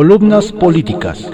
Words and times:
Columnas 0.00 0.50
políticas. 0.50 1.30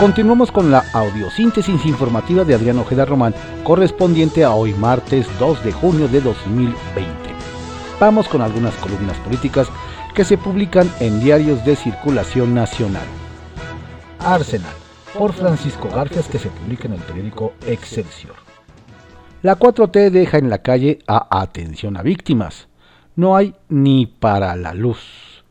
Continuamos 0.00 0.50
con 0.50 0.70
la 0.70 0.86
audiosíntesis 0.94 1.84
informativa 1.84 2.44
de 2.44 2.54
Adrián 2.54 2.78
Ojeda 2.78 3.04
Román, 3.04 3.34
correspondiente 3.62 4.42
a 4.42 4.52
hoy 4.52 4.72
martes 4.72 5.26
2 5.38 5.64
de 5.64 5.72
junio 5.72 6.08
de 6.08 6.22
2020. 6.22 7.12
Vamos 8.00 8.26
con 8.26 8.40
algunas 8.40 8.74
columnas 8.76 9.18
políticas 9.18 9.68
que 10.14 10.24
se 10.24 10.38
publican 10.38 10.90
en 11.00 11.20
diarios 11.20 11.62
de 11.66 11.76
circulación 11.76 12.54
nacional. 12.54 13.04
Arsenal, 14.18 14.72
por 15.12 15.34
Francisco 15.34 15.90
Garfias, 15.94 16.26
que 16.26 16.38
se 16.38 16.48
publica 16.48 16.88
en 16.88 16.94
el 16.94 17.02
periódico 17.02 17.52
Excelsior. 17.66 18.41
La 19.42 19.58
4T 19.58 20.10
deja 20.10 20.38
en 20.38 20.50
la 20.50 20.58
calle 20.58 21.00
a 21.08 21.40
atención 21.40 21.96
a 21.96 22.02
víctimas. 22.02 22.68
No 23.16 23.34
hay 23.34 23.56
ni 23.68 24.06
para 24.06 24.54
la 24.54 24.72
luz. 24.72 25.42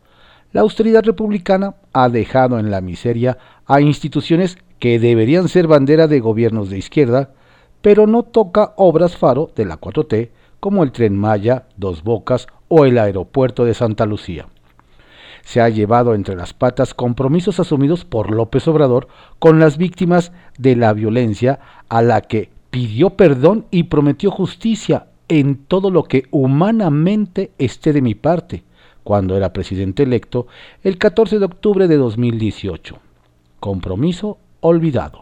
La 0.54 0.62
austeridad 0.62 1.04
republicana 1.04 1.76
ha 1.92 2.08
dejado 2.08 2.58
en 2.58 2.72
la 2.72 2.80
miseria 2.80 3.38
a 3.66 3.82
instituciones 3.82 4.58
que 4.80 4.98
deberían 4.98 5.50
ser 5.50 5.68
bandera 5.68 6.08
de 6.08 6.22
gobiernos 6.22 6.70
de 6.70 6.78
izquierda, 6.78 7.32
pero 7.82 8.08
no 8.08 8.24
toca 8.24 8.72
obras 8.78 9.18
faro 9.18 9.52
de 9.58 9.66
la 9.66 9.78
4T 9.78 10.30
como 10.62 10.84
el 10.84 10.94
tren 10.94 11.18
Maya, 11.18 11.66
Dos 11.76 12.02
Bocas 12.02 12.48
o 12.70 12.86
el 12.86 12.98
aeropuerto 12.98 13.66
de 13.66 13.74
Santa 13.74 14.06
Lucía. 14.06 14.48
Se 15.44 15.60
ha 15.60 15.68
llevado 15.68 16.16
entre 16.16 16.38
las 16.38 16.54
patas 16.54 16.94
compromisos 16.94 17.60
asumidos 17.60 18.06
por 18.06 18.32
López 18.32 18.66
Obrador 18.70 19.10
con 19.38 19.60
las 19.60 19.78
víctimas 19.78 20.32
de 20.58 20.78
la 20.78 20.94
violencia 20.94 21.60
a 21.90 22.02
la 22.02 22.22
que 22.22 22.52
pidió 22.72 23.12
perdón 23.12 23.68
y 23.70 23.84
prometió 23.84 24.32
justicia 24.32 25.08
en 25.28 25.66
todo 25.66 25.92
lo 25.92 26.04
que 26.06 26.24
humanamente 26.32 27.52
esté 27.60 27.94
de 27.94 28.02
mi 28.02 28.16
parte, 28.16 28.64
cuando 29.04 29.38
era 29.38 29.54
presidente 29.54 30.04
electo 30.04 30.48
el 30.84 30.98
14 30.98 31.38
de 31.38 31.46
octubre 31.46 31.88
de 31.88 31.98
2018 31.98 33.00
compromiso 33.62 34.40
olvidado. 34.60 35.22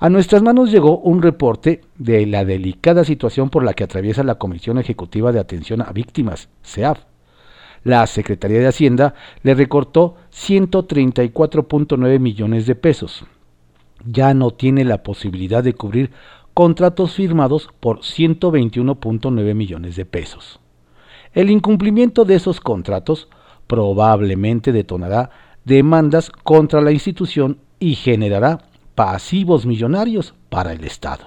A 0.00 0.08
nuestras 0.08 0.42
manos 0.42 0.72
llegó 0.72 0.98
un 0.98 1.22
reporte 1.22 1.82
de 1.96 2.26
la 2.26 2.44
delicada 2.44 3.04
situación 3.04 3.50
por 3.50 3.62
la 3.62 3.74
que 3.74 3.84
atraviesa 3.84 4.24
la 4.24 4.34
Comisión 4.34 4.78
Ejecutiva 4.78 5.30
de 5.30 5.38
Atención 5.38 5.80
a 5.80 5.92
Víctimas, 5.92 6.48
CEAF. 6.64 7.04
La 7.84 8.04
Secretaría 8.08 8.58
de 8.58 8.66
Hacienda 8.66 9.14
le 9.44 9.54
recortó 9.54 10.16
134.9 10.32 12.18
millones 12.18 12.66
de 12.66 12.74
pesos. 12.74 13.24
Ya 14.04 14.34
no 14.34 14.50
tiene 14.50 14.84
la 14.84 15.04
posibilidad 15.04 15.62
de 15.62 15.74
cubrir 15.74 16.10
contratos 16.54 17.14
firmados 17.14 17.70
por 17.80 18.00
121.9 18.00 19.54
millones 19.54 19.96
de 19.96 20.04
pesos. 20.04 20.60
El 21.32 21.50
incumplimiento 21.50 22.24
de 22.24 22.34
esos 22.34 22.60
contratos 22.60 23.28
probablemente 23.66 24.72
detonará 24.72 25.30
demandas 25.64 26.30
contra 26.30 26.80
la 26.80 26.92
institución 26.92 27.58
y 27.78 27.94
generará 27.94 28.58
pasivos 28.94 29.64
millonarios 29.64 30.34
para 30.50 30.72
el 30.72 30.84
Estado. 30.84 31.24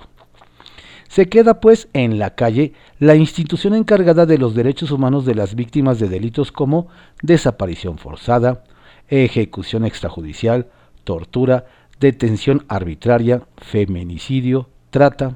Se 1.08 1.28
queda 1.28 1.60
pues 1.60 1.88
en 1.94 2.20
la 2.20 2.36
calle 2.36 2.74
la 3.00 3.16
institución 3.16 3.74
encargada 3.74 4.26
de 4.26 4.38
los 4.38 4.54
derechos 4.54 4.92
humanos 4.92 5.26
de 5.26 5.34
las 5.34 5.56
víctimas 5.56 6.00
de 6.00 6.10
delitos 6.10 6.52
como 6.52 6.88
desaparición 7.22 7.98
forzada, 7.98 8.64
ejecución 9.08 9.86
extrajudicial, 9.86 10.68
tortura, 11.04 11.66
detención 12.00 12.66
arbitraria, 12.68 13.44
feminicidio, 13.58 14.70
trata. 14.96 15.36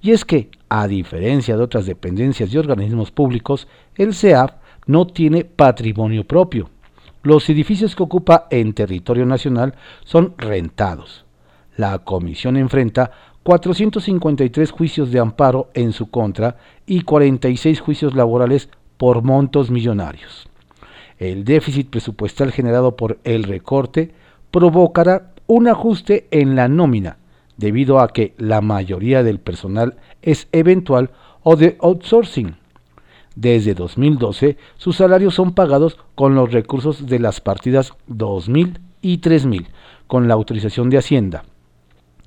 Y 0.00 0.12
es 0.12 0.24
que, 0.24 0.50
a 0.70 0.88
diferencia 0.88 1.58
de 1.58 1.62
otras 1.62 1.84
dependencias 1.84 2.50
y 2.50 2.56
organismos 2.56 3.10
públicos, 3.10 3.68
el 3.96 4.14
CEAF 4.14 4.52
no 4.86 5.06
tiene 5.06 5.44
patrimonio 5.44 6.24
propio, 6.24 6.70
los 7.22 7.50
edificios 7.50 7.94
que 7.94 8.02
ocupa 8.02 8.46
en 8.48 8.72
territorio 8.72 9.26
nacional 9.26 9.74
son 10.04 10.34
rentados. 10.38 11.26
La 11.76 11.98
comisión 11.98 12.56
enfrenta 12.56 13.10
453 13.42 14.70
juicios 14.70 15.12
de 15.12 15.20
amparo 15.20 15.68
en 15.74 15.92
su 15.92 16.10
contra 16.10 16.56
y 16.86 17.02
46 17.02 17.78
juicios 17.78 18.14
laborales 18.14 18.70
por 18.96 19.22
montos 19.22 19.70
millonarios. 19.70 20.48
El 21.18 21.44
déficit 21.44 21.90
presupuestal 21.90 22.52
generado 22.52 22.96
por 22.96 23.18
el 23.24 23.44
recorte 23.44 24.14
provocará 24.50 25.32
un 25.46 25.68
ajuste 25.68 26.26
en 26.30 26.56
la 26.56 26.68
nómina, 26.68 27.18
debido 27.56 28.00
a 28.00 28.08
que 28.08 28.34
la 28.38 28.60
mayoría 28.60 29.22
del 29.22 29.40
personal 29.40 29.96
es 30.22 30.48
eventual 30.52 31.10
o 31.42 31.56
de 31.56 31.76
outsourcing 31.80 32.56
desde 33.34 33.74
2012, 33.74 34.56
sus 34.76 34.96
salarios 34.96 35.34
son 35.34 35.54
pagados 35.54 35.98
con 36.14 36.34
los 36.34 36.52
recursos 36.52 37.06
de 37.06 37.18
las 37.18 37.40
partidas 37.40 37.92
2000 38.06 38.80
y 39.00 39.18
3000, 39.18 39.68
con 40.06 40.28
la 40.28 40.34
autorización 40.34 40.90
de 40.90 40.98
Hacienda. 40.98 41.44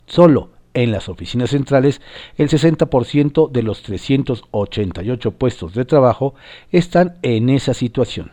Solo 0.07 0.49
en 0.73 0.91
las 0.91 1.07
oficinas 1.07 1.51
centrales, 1.51 2.01
el 2.37 2.49
60% 2.49 3.49
de 3.49 3.63
los 3.63 3.81
388 3.83 5.31
puestos 5.31 5.73
de 5.73 5.85
trabajo 5.85 6.35
están 6.71 7.17
en 7.21 7.49
esa 7.49 7.73
situación. 7.73 8.31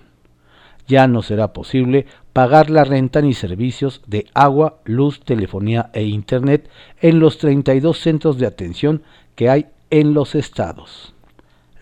Ya 0.88 1.06
no 1.06 1.22
será 1.22 1.52
posible 1.52 2.06
pagar 2.32 2.70
la 2.70 2.84
renta 2.84 3.20
ni 3.20 3.34
servicios 3.34 4.02
de 4.06 4.26
agua, 4.34 4.80
luz, 4.84 5.20
telefonía 5.20 5.90
e 5.92 6.04
Internet 6.04 6.70
en 7.00 7.18
los 7.18 7.38
32 7.38 7.98
centros 7.98 8.38
de 8.38 8.46
atención 8.46 9.02
que 9.34 9.50
hay 9.50 9.66
en 9.90 10.14
los 10.14 10.34
estados. 10.34 11.14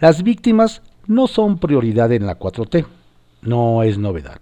Las 0.00 0.22
víctimas 0.22 0.82
no 1.06 1.26
son 1.26 1.58
prioridad 1.58 2.12
en 2.12 2.26
la 2.26 2.38
4T, 2.38 2.86
no 3.42 3.82
es 3.82 3.98
novedad. 3.98 4.40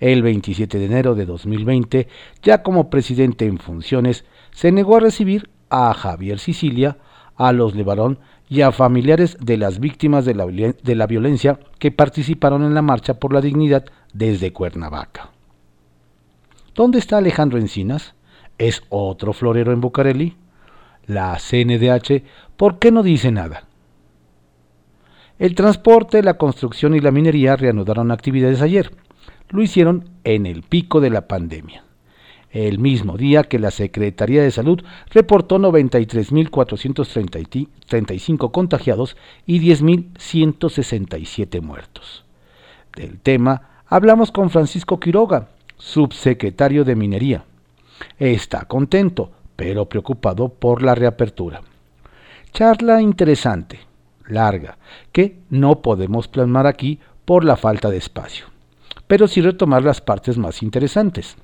El 0.00 0.22
27 0.22 0.78
de 0.78 0.84
enero 0.86 1.14
de 1.14 1.26
2020, 1.26 2.08
ya 2.42 2.62
como 2.62 2.88
presidente 2.88 3.44
en 3.44 3.58
funciones, 3.58 4.24
se 4.52 4.72
negó 4.72 4.96
a 4.96 5.00
recibir 5.00 5.50
a 5.68 5.92
Javier 5.92 6.38
Sicilia, 6.38 6.96
a 7.36 7.52
los 7.52 7.74
Levarón 7.74 8.18
y 8.48 8.62
a 8.62 8.72
familiares 8.72 9.36
de 9.40 9.56
las 9.56 9.78
víctimas 9.78 10.24
de 10.24 10.34
la, 10.34 10.46
de 10.46 10.94
la 10.94 11.06
violencia 11.06 11.58
que 11.78 11.90
participaron 11.90 12.62
en 12.64 12.74
la 12.74 12.82
marcha 12.82 13.14
por 13.14 13.32
la 13.32 13.40
dignidad 13.40 13.84
desde 14.12 14.52
Cuernavaca. 14.52 15.30
¿Dónde 16.74 16.98
está 16.98 17.18
Alejandro 17.18 17.58
Encinas? 17.58 18.14
¿Es 18.56 18.82
otro 18.88 19.32
florero 19.32 19.72
en 19.72 19.80
Bucareli? 19.80 20.36
La 21.06 21.36
CNDH, 21.38 22.22
¿por 22.56 22.78
qué 22.78 22.90
no 22.90 23.02
dice 23.02 23.30
nada? 23.30 23.64
El 25.38 25.54
transporte, 25.54 26.22
la 26.22 26.34
construcción 26.34 26.94
y 26.94 27.00
la 27.00 27.12
minería 27.12 27.56
reanudaron 27.56 28.10
actividades 28.10 28.60
ayer. 28.60 28.90
Lo 29.50 29.62
hicieron 29.62 30.10
en 30.24 30.46
el 30.46 30.62
pico 30.62 31.00
de 31.00 31.10
la 31.10 31.28
pandemia. 31.28 31.84
El 32.50 32.78
mismo 32.78 33.16
día 33.16 33.44
que 33.44 33.58
la 33.58 33.70
Secretaría 33.70 34.42
de 34.42 34.50
Salud 34.50 34.82
reportó 35.10 35.58
93.435 35.58 38.50
contagiados 38.50 39.16
y 39.46 39.60
10.167 39.60 41.60
muertos. 41.60 42.24
Del 42.96 43.20
tema 43.20 43.82
hablamos 43.86 44.32
con 44.32 44.48
Francisco 44.50 44.98
Quiroga, 44.98 45.48
subsecretario 45.76 46.84
de 46.84 46.96
Minería. 46.96 47.44
Está 48.18 48.64
contento, 48.64 49.30
pero 49.56 49.86
preocupado 49.86 50.48
por 50.48 50.82
la 50.82 50.94
reapertura. 50.94 51.60
Charla 52.52 53.02
interesante 53.02 53.88
larga, 54.28 54.78
que 55.12 55.38
no 55.50 55.80
podemos 55.80 56.28
plasmar 56.28 56.66
aquí 56.66 57.00
por 57.24 57.44
la 57.44 57.56
falta 57.56 57.90
de 57.90 57.96
espacio, 57.96 58.46
pero 59.06 59.26
sí 59.26 59.40
retomar 59.40 59.82
las 59.82 60.00
partes 60.00 60.38
más 60.38 60.62
interesantes. 60.62 61.36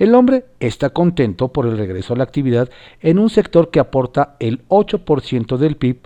El 0.00 0.14
hombre 0.14 0.46
está 0.60 0.88
contento 0.88 1.48
por 1.48 1.66
el 1.66 1.76
regreso 1.76 2.14
a 2.14 2.16
la 2.16 2.24
actividad 2.24 2.70
en 3.02 3.18
un 3.18 3.28
sector 3.28 3.70
que 3.70 3.80
aporta 3.80 4.34
el 4.40 4.66
8% 4.68 5.58
del 5.58 5.76
PIB, 5.76 5.98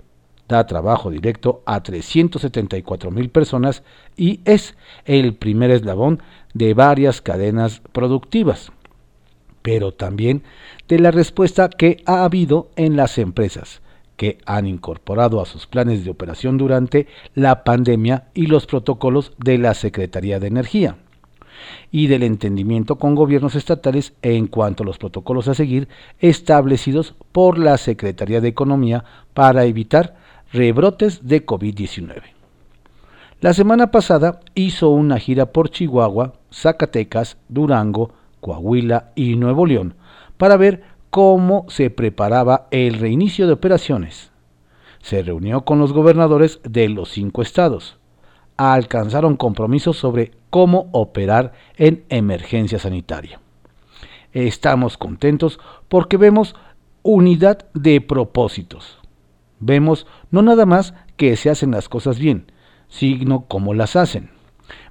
da 0.49 0.67
trabajo 0.67 1.09
directo 1.09 1.63
a 1.65 1.81
374 1.81 3.09
mil 3.09 3.29
personas 3.29 3.83
y 4.17 4.41
es 4.43 4.75
el 5.05 5.35
primer 5.35 5.71
eslabón 5.71 6.21
de 6.53 6.73
varias 6.73 7.21
cadenas 7.21 7.81
productivas, 7.93 8.73
pero 9.61 9.93
también 9.93 10.43
de 10.89 10.99
la 10.99 11.11
respuesta 11.11 11.69
que 11.69 12.03
ha 12.05 12.25
habido 12.25 12.71
en 12.75 12.97
las 12.97 13.17
empresas, 13.17 13.81
que 14.17 14.39
han 14.45 14.67
incorporado 14.67 15.39
a 15.39 15.45
sus 15.45 15.67
planes 15.67 16.03
de 16.03 16.11
operación 16.11 16.57
durante 16.57 17.07
la 17.33 17.63
pandemia 17.63 18.25
y 18.33 18.47
los 18.47 18.65
protocolos 18.65 19.31
de 19.37 19.57
la 19.57 19.73
Secretaría 19.73 20.41
de 20.41 20.47
Energía 20.47 20.97
y 21.91 22.07
del 22.07 22.23
entendimiento 22.23 22.97
con 22.97 23.15
gobiernos 23.15 23.55
estatales 23.55 24.13
en 24.21 24.47
cuanto 24.47 24.83
a 24.83 24.85
los 24.85 24.97
protocolos 24.97 25.47
a 25.47 25.53
seguir 25.53 25.87
establecidos 26.19 27.15
por 27.31 27.57
la 27.57 27.77
Secretaría 27.77 28.41
de 28.41 28.47
Economía 28.47 29.03
para 29.33 29.65
evitar 29.65 30.15
rebrotes 30.51 31.27
de 31.27 31.45
COVID-19. 31.45 32.21
La 33.41 33.53
semana 33.53 33.91
pasada 33.91 34.39
hizo 34.55 34.89
una 34.89 35.19
gira 35.19 35.47
por 35.51 35.69
Chihuahua, 35.69 36.33
Zacatecas, 36.51 37.37
Durango, 37.49 38.11
Coahuila 38.39 39.11
y 39.15 39.35
Nuevo 39.35 39.65
León 39.65 39.95
para 40.37 40.57
ver 40.57 40.83
cómo 41.09 41.65
se 41.69 41.89
preparaba 41.89 42.67
el 42.71 42.95
reinicio 42.95 43.47
de 43.47 43.53
operaciones. 43.53 44.31
se 45.01 45.21
reunió 45.21 45.65
con 45.65 45.77
los 45.77 45.93
gobernadores 45.93 46.59
de 46.63 46.89
los 46.89 47.09
cinco 47.09 47.43
estados. 47.43 47.99
Alcanzaron 48.57 49.35
compromisos 49.35 49.97
sobre 49.97 50.31
cómo 50.49 50.89
operar 50.91 51.53
en 51.77 52.05
emergencia 52.09 52.79
sanitaria. 52.79 53.41
Estamos 54.31 54.97
contentos 54.97 55.59
porque 55.87 56.17
vemos 56.17 56.55
unidad 57.03 57.67
de 57.73 58.01
propósitos. 58.01 58.99
Vemos 59.59 60.07
no 60.31 60.41
nada 60.41 60.65
más 60.65 60.93
que 61.17 61.35
se 61.37 61.49
hacen 61.49 61.71
las 61.71 61.89
cosas 61.89 62.19
bien, 62.19 62.51
sino 62.87 63.45
cómo 63.45 63.73
las 63.73 63.95
hacen. 63.95 64.29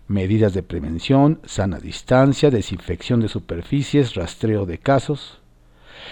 Medidas 0.06 0.54
de 0.54 0.62
prevención, 0.62 1.40
sana 1.44 1.78
distancia, 1.78 2.50
desinfección 2.50 3.20
de 3.20 3.28
superficies, 3.28 4.14
rastreo 4.14 4.66
de 4.66 4.78
casos. 4.78 5.40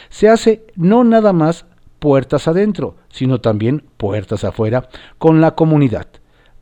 Se 0.09 0.29
hace 0.29 0.67
no 0.77 1.05
nada 1.05 1.33
más 1.33 1.67
puertas 1.99 2.49
adentro, 2.49 2.97
sino 3.11 3.41
también 3.41 3.85
puertas 3.97 4.45
afuera 4.45 4.89
con 5.19 5.41
la 5.41 5.55
comunidad, 5.55 6.09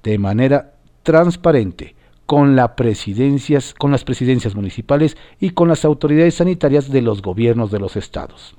de 0.03 0.19
manera 0.19 0.75
transparente, 1.11 1.97
con, 2.25 2.55
las 2.55 2.71
presidencias 2.77 3.75
municipales 4.55 5.17
y 5.41 5.51
con 5.51 5.67
las 5.67 5.85
autoridades 5.85 6.37
sanitarias 6.37 6.89
de 6.89 7.03
los 7.03 7.21
gobiernos 7.21 7.73
de 7.73 7.81
los 7.81 7.97
estados. 7.97 8.55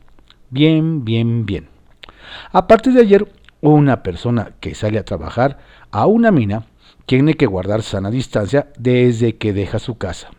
Bien, 0.50 1.06
bien, 1.06 1.46
bien. 1.46 1.70
A 2.52 2.68
partir 2.68 2.92
de 2.92 3.00
ayer, 3.00 3.32
una 3.62 4.04
persona 4.04 4.52
que 4.60 4.76
sale 4.76 5.00
a 5.00 5.06
trabajar 5.06 5.60
a 5.92 6.08
una 6.08 6.30
mina 6.32 6.66
tiene 7.06 7.36
que 7.36 7.46
guardar 7.46 7.84
sana 7.84 8.12
distancia 8.12 8.68
desde 8.78 9.38
que 9.38 9.54
deja 9.54 9.80
su 9.80 9.98
casa. 9.98 10.32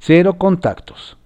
Cero 0.00 0.38
contactos. 0.38 1.18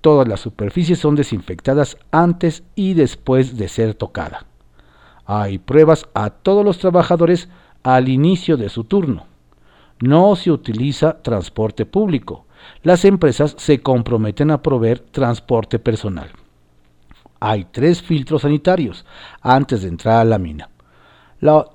Todas 0.00 0.26
las 0.26 0.40
superficies 0.40 0.98
son 0.98 1.14
desinfectadas 1.14 1.98
antes 2.10 2.62
y 2.74 2.94
después 2.94 3.58
de 3.58 3.68
ser 3.68 3.92
tocada. 3.92 4.46
Hay 5.26 5.58
pruebas 5.58 6.06
a 6.14 6.30
todos 6.30 6.64
los 6.64 6.78
trabajadores 6.78 7.50
al 7.82 8.08
inicio 8.08 8.56
de 8.56 8.70
su 8.70 8.84
turno. 8.84 9.33
No 10.00 10.36
se 10.36 10.50
utiliza 10.50 11.22
transporte 11.22 11.86
público. 11.86 12.46
Las 12.82 13.04
empresas 13.04 13.54
se 13.58 13.80
comprometen 13.80 14.50
a 14.50 14.62
proveer 14.62 15.00
transporte 15.00 15.78
personal. 15.78 16.30
Hay 17.40 17.66
tres 17.70 18.02
filtros 18.02 18.42
sanitarios 18.42 19.04
antes 19.40 19.82
de 19.82 19.88
entrar 19.88 20.20
a 20.20 20.24
la 20.24 20.38
mina. 20.38 20.70
La 21.40 21.66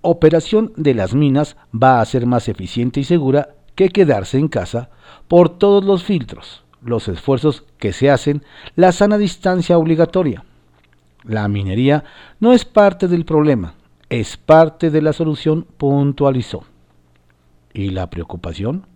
operación 0.00 0.72
de 0.76 0.94
las 0.94 1.14
minas 1.14 1.56
va 1.74 2.00
a 2.00 2.04
ser 2.04 2.26
más 2.26 2.48
eficiente 2.48 3.00
y 3.00 3.04
segura 3.04 3.50
que 3.74 3.90
quedarse 3.90 4.38
en 4.38 4.48
casa 4.48 4.90
por 5.28 5.58
todos 5.58 5.84
los 5.84 6.02
filtros, 6.02 6.64
los 6.82 7.08
esfuerzos 7.08 7.64
que 7.78 7.92
se 7.92 8.10
hacen, 8.10 8.42
la 8.74 8.92
sana 8.92 9.18
distancia 9.18 9.78
obligatoria. 9.78 10.44
La 11.24 11.46
minería 11.48 12.04
no 12.40 12.52
es 12.52 12.64
parte 12.64 13.06
del 13.06 13.24
problema, 13.24 13.74
es 14.08 14.36
parte 14.36 14.90
de 14.90 15.02
la 15.02 15.12
solución, 15.12 15.66
puntualizó. 15.76 16.64
¿Y 17.78 17.90
la 17.90 18.10
preocupación? 18.10 18.88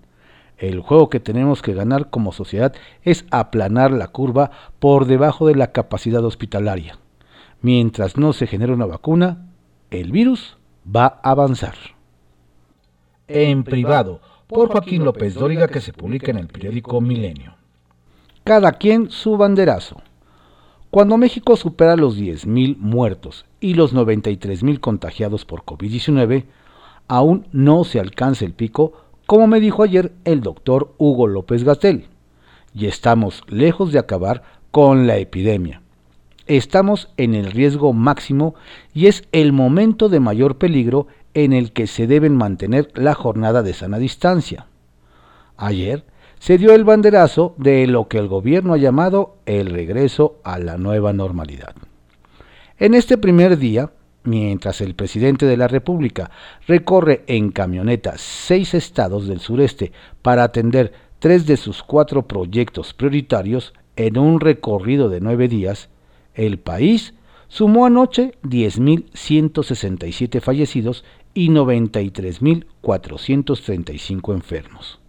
El 0.59 0.81
juego 0.81 1.09
que 1.09 1.21
tenemos 1.21 1.63
que 1.63 1.73
ganar 1.73 2.11
como 2.11 2.33
sociedad 2.33 2.75
es 3.03 3.25
aplanar 3.31 3.93
la 3.93 4.09
curva 4.09 4.51
por 4.81 5.07
debajo 5.07 5.47
de 5.47 5.55
la 5.55 5.71
capacidad 5.71 6.25
hospitalaria. 6.25 6.99
Mientras 7.61 8.17
no 8.17 8.33
se 8.33 8.49
genere 8.49 8.73
una 8.73 8.87
vacuna, 8.87 9.47
el 9.93 10.11
virus 10.11 10.59
va 10.85 11.21
a 11.23 11.31
avanzar. 11.31 11.77
En 13.29 13.63
privado, 13.63 14.21
por 14.49 14.73
Joaquín 14.73 15.05
López 15.05 15.35
Dóriga, 15.35 15.69
que 15.69 15.81
se 15.81 15.93
publica 15.93 16.33
en 16.33 16.39
el 16.39 16.49
periódico 16.49 17.01
Milenio. 17.01 17.55
Cada 18.43 18.73
quien 18.73 19.13
su 19.13 19.37
banderazo. 19.37 20.03
Cuando 20.91 21.19
México 21.19 21.55
supera 21.55 21.95
los 21.95 22.19
10.000 22.19 22.79
muertos 22.79 23.47
y 23.61 23.75
los 23.75 23.95
93.000 23.95 24.81
contagiados 24.81 25.45
por 25.45 25.63
COVID-19, 25.63 26.47
aún 27.09 27.47
no 27.53 27.85
se 27.85 28.01
alcanza 28.01 28.45
el 28.45 28.53
pico, 28.53 28.93
como 29.27 29.47
me 29.47 29.61
dijo 29.61 29.83
ayer 29.83 30.13
el 30.25 30.41
doctor 30.41 30.95
Hugo 30.99 31.27
López 31.27 31.65
Gastel, 31.65 32.07
y 32.75 32.87
estamos 32.87 33.43
lejos 33.49 33.93
de 33.93 33.99
acabar 33.99 34.43
con 34.71 35.07
la 35.07 35.19
epidemia. 35.19 35.83
Estamos 36.47 37.09
en 37.17 37.35
el 37.35 37.53
riesgo 37.53 37.93
máximo 37.93 38.55
y 38.93 39.07
es 39.07 39.25
el 39.33 39.53
momento 39.53 40.09
de 40.09 40.21
mayor 40.21 40.59
peligro 40.59 41.07
en 41.35 41.53
el 41.53 41.73
que 41.73 41.87
se 41.87 42.07
deben 42.07 42.37
mantener 42.37 42.91
la 42.95 43.15
jornada 43.15 43.63
de 43.63 43.75
sana 43.75 43.99
distancia. 43.99 44.67
Ayer 45.57 46.05
se 46.41 46.59
dio 46.59 46.75
el 46.75 46.85
banderazo 46.85 47.55
de 47.57 47.87
lo 47.87 48.09
que 48.09 48.19
el 48.19 48.27
gobierno 48.27 48.75
ha 48.75 48.79
llamado 48.79 49.37
el 49.47 49.67
regreso 49.67 50.41
a 50.43 50.59
la 50.59 50.77
nueva 50.77 51.13
normalidad. 51.13 51.75
En 52.79 52.95
este 52.95 53.17
primer 53.17 53.59
día, 53.59 53.93
mientras 54.25 54.81
el 54.81 54.95
presidente 54.95 55.47
de 55.47 55.57
la 55.57 55.69
República 55.69 56.31
recorre 56.67 57.25
en 57.27 57.51
camioneta 57.51 58.15
seis 58.17 58.75
estados 58.75 59.27
del 59.27 59.41
sureste 59.41 59.93
para 60.23 60.45
atender 60.45 60.93
tres 61.19 61.47
de 61.47 61.57
sus 61.57 61.83
cuatro 61.83 62.27
proyectos 62.27 62.95
prioritarios 62.95 63.75
en 63.97 64.19
un 64.19 64.41
recorrido 64.41 65.09
de 65.09 65.21
nueve 65.21 65.49
días, 65.49 65.89
el 66.35 66.59
país 66.59 67.15
sumó 67.49 67.87
anoche 67.87 68.35
10.167 68.43 70.41
fallecidos 70.41 71.05
y 71.35 71.51
93.435 71.51 74.33
enfermos. 74.33 75.01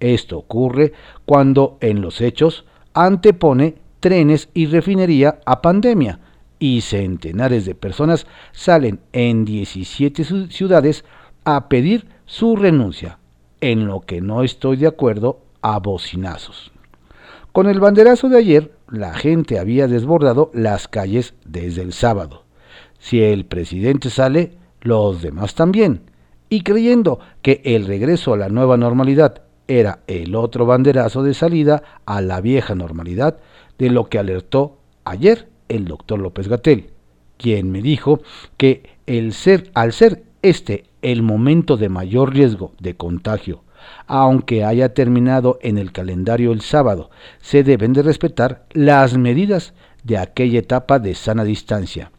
Esto 0.00 0.38
ocurre 0.38 0.92
cuando 1.24 1.78
en 1.80 2.00
los 2.00 2.20
hechos 2.20 2.64
antepone 2.92 3.76
trenes 4.00 4.48
y 4.54 4.66
refinería 4.66 5.38
a 5.46 5.62
pandemia, 5.62 6.18
y 6.64 6.80
centenares 6.80 7.66
de 7.66 7.74
personas 7.74 8.26
salen 8.52 9.00
en 9.12 9.44
17 9.44 10.48
ciudades 10.48 11.04
a 11.44 11.68
pedir 11.68 12.06
su 12.24 12.56
renuncia, 12.56 13.18
en 13.60 13.86
lo 13.86 14.00
que 14.00 14.22
no 14.22 14.42
estoy 14.42 14.78
de 14.78 14.86
acuerdo 14.86 15.42
a 15.60 15.78
bocinazos. 15.78 16.72
Con 17.52 17.68
el 17.68 17.80
banderazo 17.80 18.30
de 18.30 18.38
ayer, 18.38 18.72
la 18.88 19.12
gente 19.12 19.58
había 19.58 19.88
desbordado 19.88 20.50
las 20.54 20.88
calles 20.88 21.34
desde 21.44 21.82
el 21.82 21.92
sábado. 21.92 22.44
Si 22.98 23.22
el 23.22 23.44
presidente 23.44 24.08
sale, 24.08 24.56
los 24.80 25.20
demás 25.20 25.54
también. 25.54 26.00
Y 26.48 26.62
creyendo 26.62 27.18
que 27.42 27.60
el 27.66 27.84
regreso 27.84 28.32
a 28.32 28.38
la 28.38 28.48
nueva 28.48 28.78
normalidad 28.78 29.42
era 29.68 29.98
el 30.06 30.34
otro 30.34 30.64
banderazo 30.64 31.22
de 31.24 31.34
salida 31.34 31.82
a 32.06 32.22
la 32.22 32.40
vieja 32.40 32.74
normalidad, 32.74 33.36
de 33.76 33.90
lo 33.90 34.08
que 34.08 34.18
alertó 34.18 34.78
ayer 35.04 35.52
el 35.74 35.86
doctor 35.86 36.18
López 36.18 36.48
Gatel, 36.48 36.90
quien 37.36 37.70
me 37.70 37.82
dijo 37.82 38.20
que 38.56 38.90
el 39.06 39.32
ser, 39.32 39.70
al 39.74 39.92
ser 39.92 40.24
este 40.42 40.84
el 41.02 41.22
momento 41.22 41.76
de 41.76 41.88
mayor 41.88 42.32
riesgo 42.32 42.72
de 42.78 42.94
contagio, 42.94 43.62
aunque 44.06 44.64
haya 44.64 44.94
terminado 44.94 45.58
en 45.62 45.76
el 45.76 45.92
calendario 45.92 46.52
el 46.52 46.60
sábado, 46.60 47.10
se 47.40 47.62
deben 47.62 47.92
de 47.92 48.02
respetar 48.02 48.64
las 48.72 49.18
medidas 49.18 49.74
de 50.04 50.18
aquella 50.18 50.60
etapa 50.60 50.98
de 50.98 51.14
sana 51.14 51.44
distancia, 51.44 52.12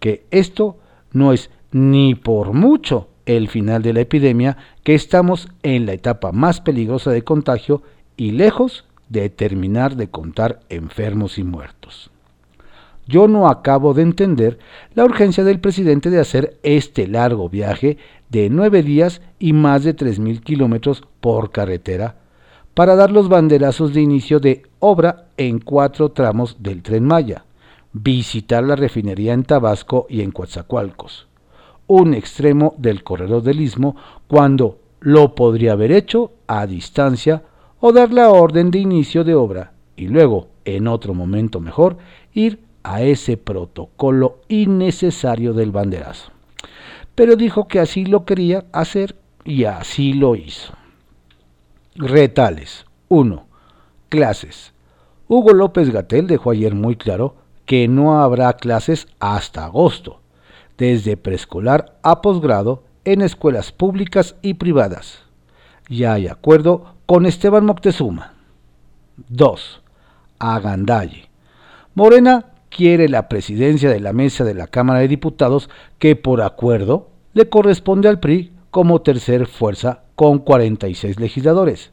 que 0.00 0.24
esto 0.30 0.78
no 1.12 1.32
es 1.32 1.50
ni 1.70 2.14
por 2.14 2.52
mucho 2.52 3.08
el 3.26 3.48
final 3.48 3.82
de 3.82 3.92
la 3.92 4.00
epidemia, 4.00 4.56
que 4.82 4.94
estamos 4.94 5.48
en 5.62 5.86
la 5.86 5.92
etapa 5.92 6.32
más 6.32 6.60
peligrosa 6.60 7.10
de 7.10 7.22
contagio 7.22 7.82
y 8.16 8.32
lejos 8.32 8.84
de 9.08 9.28
terminar 9.28 9.96
de 9.96 10.08
contar 10.08 10.60
enfermos 10.68 11.38
y 11.38 11.44
muertos. 11.44 12.11
Yo 13.06 13.26
no 13.28 13.48
acabo 13.48 13.94
de 13.94 14.02
entender 14.02 14.58
la 14.94 15.04
urgencia 15.04 15.44
del 15.44 15.60
presidente 15.60 16.10
de 16.10 16.20
hacer 16.20 16.58
este 16.62 17.08
largo 17.08 17.48
viaje 17.48 17.98
de 18.30 18.48
nueve 18.48 18.82
días 18.82 19.20
y 19.38 19.52
más 19.52 19.84
de 19.84 19.94
tres 19.94 20.18
mil 20.18 20.40
kilómetros 20.40 21.02
por 21.20 21.50
carretera 21.50 22.16
para 22.74 22.94
dar 22.96 23.10
los 23.10 23.28
banderazos 23.28 23.92
de 23.92 24.00
inicio 24.00 24.40
de 24.40 24.62
obra 24.78 25.26
en 25.36 25.58
cuatro 25.58 26.10
tramos 26.10 26.56
del 26.62 26.82
tren 26.82 27.04
Maya, 27.04 27.44
visitar 27.92 28.64
la 28.64 28.76
refinería 28.76 29.34
en 29.34 29.44
Tabasco 29.44 30.06
y 30.08 30.22
en 30.22 30.30
Coatzacoalcos, 30.30 31.26
un 31.86 32.14
extremo 32.14 32.74
del 32.78 33.02
corredor 33.02 33.42
del 33.42 33.60
Istmo 33.60 33.96
cuando 34.26 34.78
lo 35.00 35.34
podría 35.34 35.72
haber 35.72 35.92
hecho 35.92 36.32
a 36.46 36.66
distancia 36.66 37.42
o 37.80 37.92
dar 37.92 38.12
la 38.12 38.30
orden 38.30 38.70
de 38.70 38.78
inicio 38.78 39.24
de 39.24 39.34
obra 39.34 39.72
y 39.96 40.06
luego, 40.06 40.48
en 40.64 40.86
otro 40.88 41.12
momento 41.12 41.60
mejor, 41.60 41.98
ir 42.32 42.60
a 42.82 43.02
ese 43.02 43.36
protocolo 43.36 44.40
innecesario 44.48 45.52
del 45.52 45.70
banderazo. 45.70 46.32
Pero 47.14 47.36
dijo 47.36 47.68
que 47.68 47.80
así 47.80 48.04
lo 48.04 48.24
quería 48.24 48.64
hacer 48.72 49.16
y 49.44 49.64
así 49.64 50.12
lo 50.12 50.34
hizo. 50.34 50.72
Retales 51.94 52.86
1. 53.08 53.46
Clases. 54.08 54.72
Hugo 55.28 55.52
López 55.52 55.90
Gatel 55.90 56.26
dejó 56.26 56.50
ayer 56.50 56.74
muy 56.74 56.96
claro 56.96 57.36
que 57.66 57.88
no 57.88 58.20
habrá 58.20 58.54
clases 58.54 59.08
hasta 59.20 59.64
agosto, 59.64 60.20
desde 60.78 61.16
preescolar 61.16 61.98
a 62.02 62.22
posgrado 62.22 62.84
en 63.04 63.22
escuelas 63.22 63.72
públicas 63.72 64.36
y 64.42 64.54
privadas. 64.54 65.22
Ya 65.88 66.14
hay 66.14 66.28
acuerdo 66.28 66.94
con 67.06 67.26
Esteban 67.26 67.64
Moctezuma. 67.64 68.34
2. 69.28 69.82
Agandalle. 70.38 71.28
Morena 71.94 72.51
quiere 72.74 73.08
la 73.08 73.28
presidencia 73.28 73.90
de 73.90 74.00
la 74.00 74.12
mesa 74.12 74.44
de 74.44 74.54
la 74.54 74.66
Cámara 74.66 75.00
de 75.00 75.08
Diputados 75.08 75.68
que 75.98 76.16
por 76.16 76.40
acuerdo 76.40 77.10
le 77.34 77.48
corresponde 77.48 78.08
al 78.08 78.18
PRI 78.18 78.52
como 78.70 79.02
tercer 79.02 79.46
fuerza 79.46 80.04
con 80.16 80.38
46 80.38 81.20
legisladores, 81.20 81.92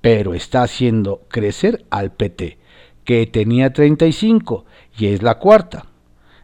pero 0.00 0.34
está 0.34 0.62
haciendo 0.62 1.22
crecer 1.28 1.84
al 1.90 2.10
PT, 2.12 2.58
que 3.04 3.26
tenía 3.26 3.72
35 3.72 4.64
y 4.98 5.06
es 5.06 5.22
la 5.22 5.38
cuarta. 5.38 5.86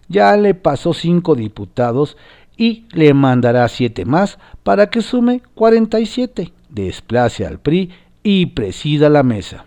Ya 0.08 0.36
le 0.36 0.54
pasó 0.54 0.94
5 0.94 1.34
diputados 1.34 2.16
y 2.56 2.86
le 2.92 3.12
mandará 3.14 3.68
7 3.68 4.04
más 4.04 4.38
para 4.62 4.88
que 4.88 5.02
sume 5.02 5.42
47, 5.54 6.52
desplace 6.68 7.44
al 7.44 7.58
PRI 7.58 7.90
y 8.22 8.46
presida 8.46 9.08
la 9.08 9.24
mesa. 9.24 9.64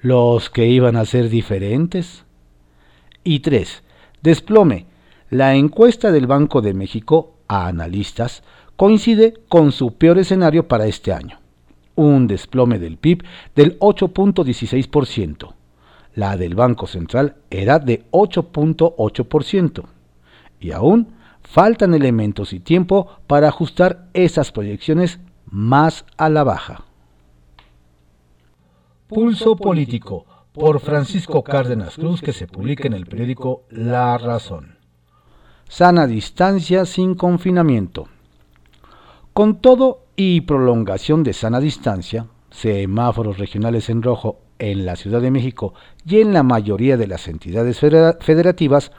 Los 0.00 0.50
que 0.50 0.66
iban 0.66 0.96
a 0.96 1.04
ser 1.04 1.28
diferentes. 1.28 2.24
Y 3.24 3.40
3. 3.40 3.82
Desplome. 4.22 4.86
La 5.30 5.54
encuesta 5.54 6.12
del 6.12 6.26
Banco 6.26 6.60
de 6.60 6.74
México 6.74 7.34
a 7.48 7.66
analistas 7.66 8.42
coincide 8.76 9.34
con 9.48 9.72
su 9.72 9.94
peor 9.94 10.18
escenario 10.18 10.68
para 10.68 10.86
este 10.86 11.12
año. 11.12 11.38
Un 11.94 12.26
desplome 12.26 12.78
del 12.78 12.96
PIB 12.96 13.24
del 13.54 13.78
8.16%. 13.78 15.54
La 16.14 16.36
del 16.36 16.54
Banco 16.54 16.86
Central 16.86 17.36
era 17.50 17.78
de 17.78 18.04
8.8%. 18.10 19.84
Y 20.60 20.72
aún 20.72 21.14
faltan 21.42 21.94
elementos 21.94 22.52
y 22.52 22.60
tiempo 22.60 23.08
para 23.26 23.48
ajustar 23.48 24.08
esas 24.14 24.52
proyecciones 24.52 25.20
más 25.46 26.04
a 26.16 26.28
la 26.28 26.44
baja. 26.44 26.84
Pulso 29.08 29.56
Político 29.56 30.26
por 30.52 30.80
Francisco 30.80 31.42
Cárdenas 31.42 31.96
Cruz 31.96 32.20
que 32.20 32.32
se 32.32 32.46
publica 32.46 32.86
en 32.86 32.92
el 32.92 33.06
periódico 33.06 33.62
La 33.70 34.18
Razón. 34.18 34.76
Sana 35.68 36.06
distancia 36.06 36.84
sin 36.84 37.14
confinamiento. 37.14 38.08
Con 39.32 39.60
todo 39.62 40.04
y 40.14 40.42
prolongación 40.42 41.22
de 41.22 41.32
sana 41.32 41.58
distancia, 41.58 42.26
semáforos 42.50 43.38
regionales 43.38 43.88
en 43.88 44.02
rojo 44.02 44.40
en 44.58 44.84
la 44.84 44.96
Ciudad 44.96 45.22
de 45.22 45.30
México 45.30 45.72
y 46.04 46.20
en 46.20 46.34
la 46.34 46.42
mayoría 46.42 46.98
de 46.98 47.06
las 47.06 47.28
entidades 47.28 47.80
federativas, 47.80 48.92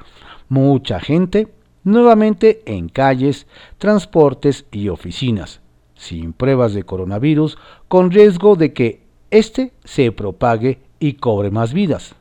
mucha 0.49 0.99
gente 0.99 1.53
nuevamente 1.83 2.63
en 2.65 2.89
calles, 2.89 3.45
transportes 3.77 4.65
y 4.71 4.89
oficinas, 4.89 5.61
sin 5.95 6.33
pruebas 6.33 6.73
de 6.73 6.83
coronavirus, 6.83 7.59
con 7.87 8.09
riesgo 8.09 8.55
de 8.55 8.73
que 8.73 9.03
éste 9.29 9.73
se 9.83 10.11
propague 10.11 10.79
y 11.03 11.13
cobre 11.15 11.51
más 11.51 11.73
vidas. 11.73 12.15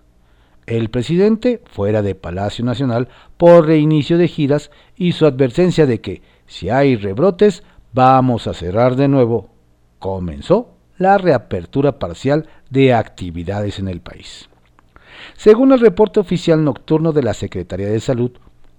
El 0.66 0.90
presidente 0.90 1.62
fuera 1.66 2.02
de 2.02 2.16
Palacio 2.16 2.64
Nacional 2.64 3.06
por 3.36 3.68
reinicio 3.68 4.18
de 4.18 4.26
giras 4.26 4.72
y 4.96 5.12
su 5.12 5.24
advertencia 5.24 5.86
de 5.86 6.00
que 6.00 6.22
si 6.46 6.68
hay 6.68 6.96
rebrotes 6.96 7.62
vamos 7.92 8.48
a 8.48 8.54
cerrar 8.54 8.96
de 8.96 9.06
nuevo. 9.06 9.50
Comenzó 10.00 10.70
la 10.98 11.16
reapertura 11.16 12.00
parcial 12.00 12.48
de 12.70 12.92
actividades 12.92 13.78
en 13.78 13.86
el 13.86 14.00
país. 14.00 14.48
Según 15.36 15.70
el 15.70 15.78
reporte 15.78 16.18
oficial 16.18 16.64
nocturno 16.64 17.12
de 17.12 17.22
la 17.22 17.34
Secretaría 17.34 17.86
de 17.86 18.00
Salud, 18.00 18.32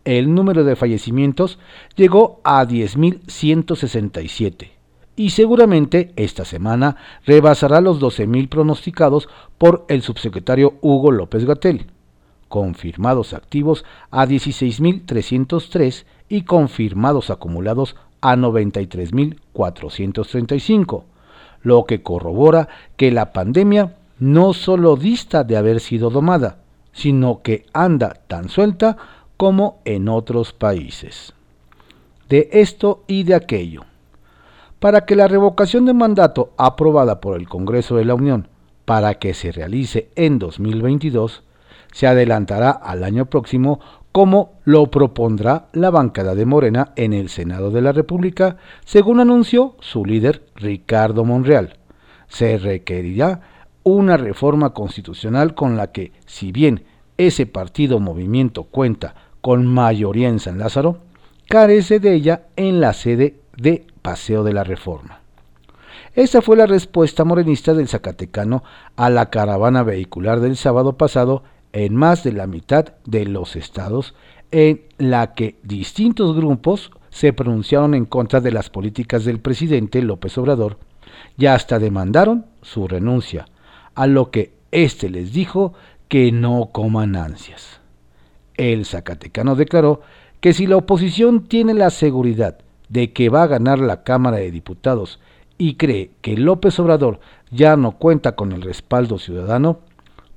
el 0.03 0.35
número 0.35 0.65
de 0.65 0.75
fallecimientos 0.75 1.59
llegó 1.95 2.41
a 2.43 2.65
10.167 2.65 4.72
y 5.15 5.29
seguramente 5.29 6.11
esta 6.15 6.43
semana 6.45 6.97
rebasará 7.25 7.81
los 7.81 7.99
12.000 7.99 8.49
pronosticados 8.49 9.29
por 9.57 9.85
el 9.87 10.01
subsecretario 10.01 10.75
Hugo 10.81 11.11
López 11.11 11.45
Gatel. 11.45 11.85
Confirmados 12.49 13.33
activos 13.33 13.85
a 14.11 14.25
16.303 14.25 16.05
y 16.29 16.41
confirmados 16.43 17.29
acumulados 17.29 17.95
a 18.21 18.35
93.435, 18.35 21.03
lo 21.61 21.85
que 21.85 22.01
corrobora 22.01 22.67
que 22.95 23.11
la 23.11 23.33
pandemia 23.33 23.97
no 24.19 24.53
solo 24.53 24.95
dista 24.95 25.43
de 25.43 25.57
haber 25.57 25.79
sido 25.79 26.09
domada, 26.09 26.57
sino 26.91 27.41
que 27.41 27.65
anda 27.73 28.21
tan 28.27 28.49
suelta 28.49 28.97
como 29.37 29.79
en 29.85 30.09
otros 30.09 30.53
países. 30.53 31.33
De 32.29 32.49
esto 32.51 33.03
y 33.07 33.23
de 33.23 33.35
aquello 33.35 33.85
para 34.83 35.05
que 35.05 35.15
la 35.15 35.29
revocación 35.29 35.85
de 35.85 35.93
mandato 35.93 36.51
aprobada 36.57 37.21
por 37.21 37.39
el 37.39 37.47
Congreso 37.47 37.95
de 37.95 38.03
la 38.03 38.15
Unión 38.15 38.49
para 38.83 39.13
que 39.13 39.33
se 39.33 39.53
realice 39.53 40.09
en 40.17 40.39
2022 40.39 41.43
se 41.93 42.05
adelantará 42.05 42.71
al 42.71 43.05
año 43.05 43.27
próximo 43.27 43.79
como 44.11 44.55
lo 44.65 44.91
propondrá 44.91 45.67
la 45.71 45.89
bancada 45.89 46.35
de 46.35 46.45
Morena 46.45 46.91
en 46.97 47.13
el 47.13 47.29
Senado 47.29 47.71
de 47.71 47.81
la 47.81 47.93
República, 47.93 48.57
según 48.83 49.21
anunció 49.21 49.77
su 49.79 50.03
líder 50.03 50.43
Ricardo 50.55 51.23
Monreal. 51.23 51.77
Se 52.27 52.57
requerirá 52.57 53.39
una 53.83 54.17
reforma 54.17 54.73
constitucional 54.73 55.55
con 55.55 55.77
la 55.77 55.93
que, 55.93 56.11
si 56.25 56.51
bien 56.51 56.83
ese 57.17 57.45
partido 57.45 58.01
movimiento 58.01 58.63
cuenta 58.63 59.15
con 59.39 59.65
mayoría 59.65 60.27
en 60.27 60.39
San 60.39 60.57
Lázaro, 60.57 60.97
carece 61.47 62.01
de 62.01 62.15
ella 62.15 62.47
en 62.57 62.81
la 62.81 62.91
sede 62.91 63.39
de 63.55 63.87
Paseo 64.03 64.43
de 64.43 64.53
la 64.53 64.63
Reforma. 64.63 65.21
Esa 66.13 66.43
fue 66.43 66.55
la 66.55 66.67
respuesta 66.67 67.23
morenista 67.23 67.73
del 67.73 67.87
Zacatecano 67.87 68.63
a 68.95 69.09
la 69.09 69.31
caravana 69.31 69.81
vehicular 69.81 70.41
del 70.41 70.57
sábado 70.57 70.95
pasado 70.95 71.41
en 71.71 71.95
más 71.95 72.23
de 72.23 72.33
la 72.33 72.45
mitad 72.45 72.93
de 73.05 73.25
los 73.25 73.55
estados 73.55 74.13
en 74.51 74.83
la 74.99 75.33
que 75.33 75.55
distintos 75.63 76.35
grupos 76.35 76.91
se 77.09 77.33
pronunciaron 77.33 77.95
en 77.95 78.05
contra 78.05 78.41
de 78.41 78.51
las 78.51 78.69
políticas 78.69 79.25
del 79.25 79.39
presidente 79.39 80.03
López 80.03 80.37
Obrador 80.37 80.77
y 81.37 81.47
hasta 81.47 81.79
demandaron 81.79 82.45
su 82.61 82.87
renuncia, 82.87 83.47
a 83.95 84.05
lo 84.05 84.29
que 84.29 84.53
éste 84.71 85.09
les 85.09 85.33
dijo 85.33 85.73
que 86.07 86.31
no 86.31 86.69
coman 86.71 87.15
ansias. 87.15 87.81
El 88.55 88.85
Zacatecano 88.85 89.55
declaró 89.55 90.01
que 90.39 90.53
si 90.53 90.67
la 90.67 90.77
oposición 90.77 91.47
tiene 91.47 91.73
la 91.73 91.89
seguridad 91.89 92.59
de 92.93 93.11
que 93.11 93.29
va 93.29 93.41
a 93.41 93.47
ganar 93.47 93.79
la 93.79 94.03
Cámara 94.03 94.37
de 94.37 94.51
Diputados 94.51 95.19
y 95.57 95.75
cree 95.75 96.11
que 96.21 96.37
López 96.37 96.79
Obrador 96.79 97.19
ya 97.49 97.75
no 97.75 97.93
cuenta 97.93 98.35
con 98.35 98.51
el 98.51 98.61
respaldo 98.61 99.17
ciudadano, 99.17 99.79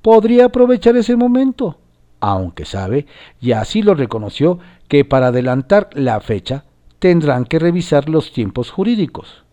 podría 0.01 0.47
aprovechar 0.47 0.97
ese 0.97 1.17
momento, 1.17 1.79
aunque 2.19 2.65
sabe, 2.65 3.07
y 3.43 3.53
así 3.53 3.83
lo 3.83 3.95
reconoció, 3.95 4.59
que 4.89 5.05
para 5.05 5.29
adelantar 5.29 5.91
la 5.93 6.19
fecha 6.21 6.65
tendrán 6.99 7.45
que 7.45 7.59
revisar 7.59 8.09
los 8.09 8.33
tiempos 8.33 8.71
jurídicos. 8.71 9.45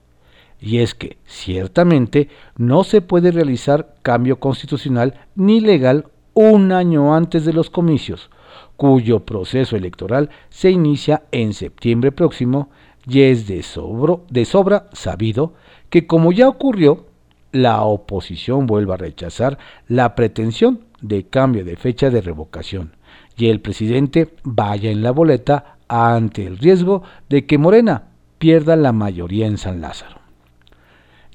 Y 0.62 0.78
es 0.78 0.96
que, 0.96 1.18
ciertamente, 1.26 2.30
no 2.56 2.86
se 2.86 3.02
puede 3.02 3.32
realizar 3.32 3.96
cambio 4.02 4.40
constitucional 4.40 5.26
ni 5.36 5.60
legal 5.60 6.06
un 6.34 6.72
año 6.72 7.14
antes 7.14 7.44
de 7.44 7.52
los 7.52 7.70
comicios, 7.70 8.30
cuyo 8.78 9.26
proceso 9.26 9.76
electoral 9.76 10.30
se 10.50 10.72
inicia 10.72 11.24
en 11.32 11.54
septiembre 11.54 12.14
próximo 12.14 12.70
y 13.08 13.22
es 13.22 13.48
de, 13.48 13.64
sobra 13.64 14.88
sabido 14.94 15.54
que 15.90 16.08
como 16.08 16.32
ya 16.32 16.48
ocurrió, 16.48 17.06
la 17.52 17.84
oposición 17.84 18.66
vuelva 18.66 18.96
a 18.96 18.98
rechazar 18.98 19.58
la 19.88 20.16
pretensión 20.16 20.86
de 21.02 21.28
cambio 21.28 21.64
de 21.66 21.76
fecha 21.76 22.10
de 22.10 22.22
revocación 22.22 22.96
y 23.38 23.50
el 23.50 23.62
presidente 23.62 24.34
vaya 24.44 24.90
en 24.90 25.04
la 25.04 25.12
boleta 25.12 25.78
ante 25.88 26.46
el 26.48 26.58
riesgo 26.58 27.04
de 27.30 27.46
que 27.46 27.58
Morena 27.58 28.10
pierda 28.40 28.76
la 28.76 28.92
mayoría 28.92 29.46
en 29.46 29.58
San 29.58 29.82
Lázaro. 29.82 30.18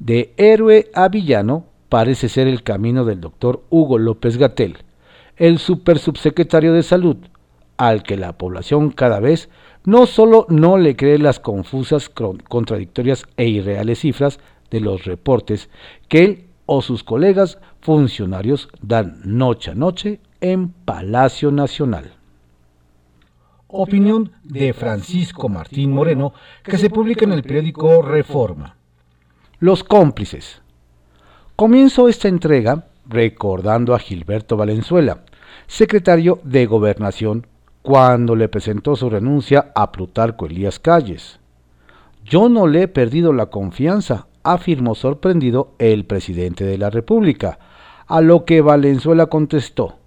De 0.01 0.33
héroe 0.37 0.91
a 0.95 1.09
villano 1.09 1.67
parece 1.89 2.29
ser 2.29 2.49
el 2.49 2.63
camino 2.63 3.05
del 3.05 3.21
doctor 3.21 3.65
Hugo 3.71 3.99
López 3.99 4.37
Gatel, 4.37 4.79
el 5.37 5.59
supersubsecretario 5.59 6.73
de 6.73 6.83
Salud, 6.83 7.17
al 7.77 8.03
que 8.03 8.17
la 8.17 8.37
población 8.37 8.91
cada 8.91 9.21
vez 9.21 9.49
no 9.85 10.07
solo 10.07 10.47
no 10.49 10.77
le 10.77 10.97
cree 10.97 11.19
las 11.19 11.41
confusas, 11.41 12.09
contradictorias 12.11 13.27
e 13.37 13.47
irreales 13.47 14.01
cifras 14.01 14.41
de 14.71 14.81
los 14.81 15.05
reportes 15.05 15.71
que 16.09 16.25
él 16.25 16.45
o 16.67 16.83
sus 16.83 17.03
colegas 17.03 17.59
funcionarios 17.81 18.69
dan 18.83 19.21
noche 19.25 19.71
a 19.71 19.75
noche 19.75 20.21
en 20.41 20.69
Palacio 20.71 21.51
Nacional. 21.51 22.13
Opinión 23.69 24.33
de 24.45 24.73
Francisco 24.73 25.49
Martín 25.49 25.93
Moreno 25.93 26.33
que 26.63 26.79
se 26.79 26.91
publica 26.91 27.25
en 27.25 27.33
el 27.33 27.43
periódico 27.43 28.03
Reforma. 28.03 28.77
Los 29.61 29.85
cómplices. 29.85 30.63
Comienzo 31.57 32.09
esta 32.09 32.29
entrega 32.29 32.87
recordando 33.07 33.95
a 33.95 33.99
Gilberto 33.99 34.57
Valenzuela, 34.57 35.25
secretario 35.67 36.41
de 36.45 36.67
Gobernación 36.67 37.47
cuando 37.83 38.37
le 38.37 38.49
presentó 38.49 38.97
su 38.97 39.09
renuncia 39.11 39.73
a 39.75 39.93
Plutarco 39.93 40.47
Elías 40.47 40.79
Calles. 40.79 41.41
Yo 42.25 42.49
no 42.49 42.67
le 42.67 42.83
he 42.83 42.89
perdido 42.89 43.33
la 43.33 43.47
confianza, 43.47 44.27
afirmó 44.43 44.95
sorprendido 44.95 45.73
el 45.79 46.05
presidente 46.05 46.65
de 46.65 46.79
la 46.79 46.91
República, 46.91 47.59
a 48.07 48.21
lo 48.21 48.45
que 48.45 48.61
Valenzuela 48.61 49.27
contestó, 49.27 49.99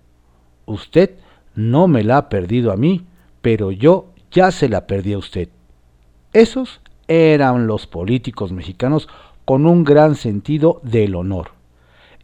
usted 0.66 1.12
no 1.56 1.88
me 1.88 2.04
la 2.04 2.18
ha 2.18 2.30
perdido 2.30 2.72
a 2.72 2.78
mí, 2.78 3.06
pero 3.42 3.72
yo 3.72 4.08
ya 4.32 4.52
se 4.52 4.70
la 4.70 4.88
perdí 4.88 5.14
a 5.14 5.18
usted. 5.18 5.50
Esos 6.34 6.82
eran 7.08 7.68
los 7.68 7.88
políticos 7.88 8.52
mexicanos 8.52 9.10
con 9.46 9.66
un 9.66 9.84
gran 9.84 10.16
sentido 10.16 10.80
del 10.84 11.16
honor. 11.16 11.52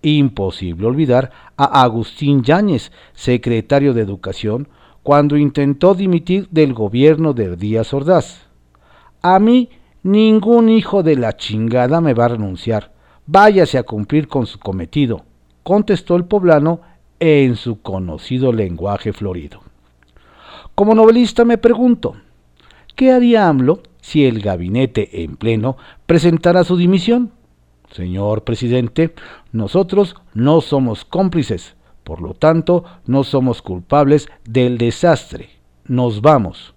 Imposible 0.01 0.87
olvidar 0.87 1.31
a 1.57 1.83
Agustín 1.83 2.43
Yáñez, 2.43 2.91
secretario 3.13 3.93
de 3.93 4.01
Educación, 4.01 4.69
cuando 5.07 5.37
intentó 5.37 5.95
dimitir 5.95 6.49
del 6.51 6.73
gobierno 6.73 7.31
de 7.31 7.55
Díaz 7.55 7.93
Ordaz. 7.93 8.41
A 9.21 9.39
mí 9.39 9.69
ningún 10.03 10.67
hijo 10.67 11.01
de 11.01 11.15
la 11.15 11.37
chingada 11.37 12.01
me 12.01 12.13
va 12.13 12.25
a 12.25 12.27
renunciar. 12.27 12.91
Váyase 13.25 13.77
a 13.77 13.83
cumplir 13.83 14.27
con 14.27 14.47
su 14.47 14.59
cometido, 14.59 15.23
contestó 15.63 16.17
el 16.17 16.25
poblano 16.25 16.81
en 17.21 17.55
su 17.55 17.81
conocido 17.81 18.51
lenguaje 18.51 19.13
florido. 19.13 19.61
Como 20.75 20.93
novelista 20.93 21.45
me 21.45 21.57
pregunto, 21.57 22.17
¿qué 22.93 23.13
haría 23.13 23.47
AMLO 23.47 23.83
si 24.01 24.25
el 24.25 24.41
gabinete 24.41 25.23
en 25.23 25.37
pleno 25.37 25.77
presentara 26.05 26.65
su 26.65 26.75
dimisión? 26.75 27.31
Señor 27.93 28.43
presidente, 28.43 29.15
nosotros 29.53 30.17
no 30.33 30.59
somos 30.59 31.05
cómplices, 31.05 31.76
por 32.07 32.21
lo 32.21 32.33
tanto 32.33 32.85
no 33.05 33.25
somos 33.25 33.61
culpables 33.61 34.29
del 34.45 34.77
desastre. 34.77 35.49
Nos 35.83 36.21
vamos. 36.21 36.73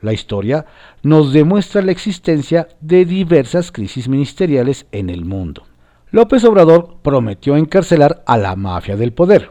La 0.00 0.14
historia 0.14 0.64
nos 1.02 1.34
demuestra 1.34 1.82
la 1.82 1.92
existencia 1.92 2.68
de 2.80 3.04
diversas 3.04 3.70
crisis 3.70 4.08
ministeriales 4.08 4.86
en 4.90 5.10
el 5.10 5.26
mundo. 5.26 5.64
López 6.10 6.42
Obrador 6.44 6.96
prometió 7.02 7.58
encarcelar 7.58 8.22
a 8.26 8.38
la 8.38 8.56
mafia 8.56 8.96
del 8.96 9.12
poder, 9.12 9.50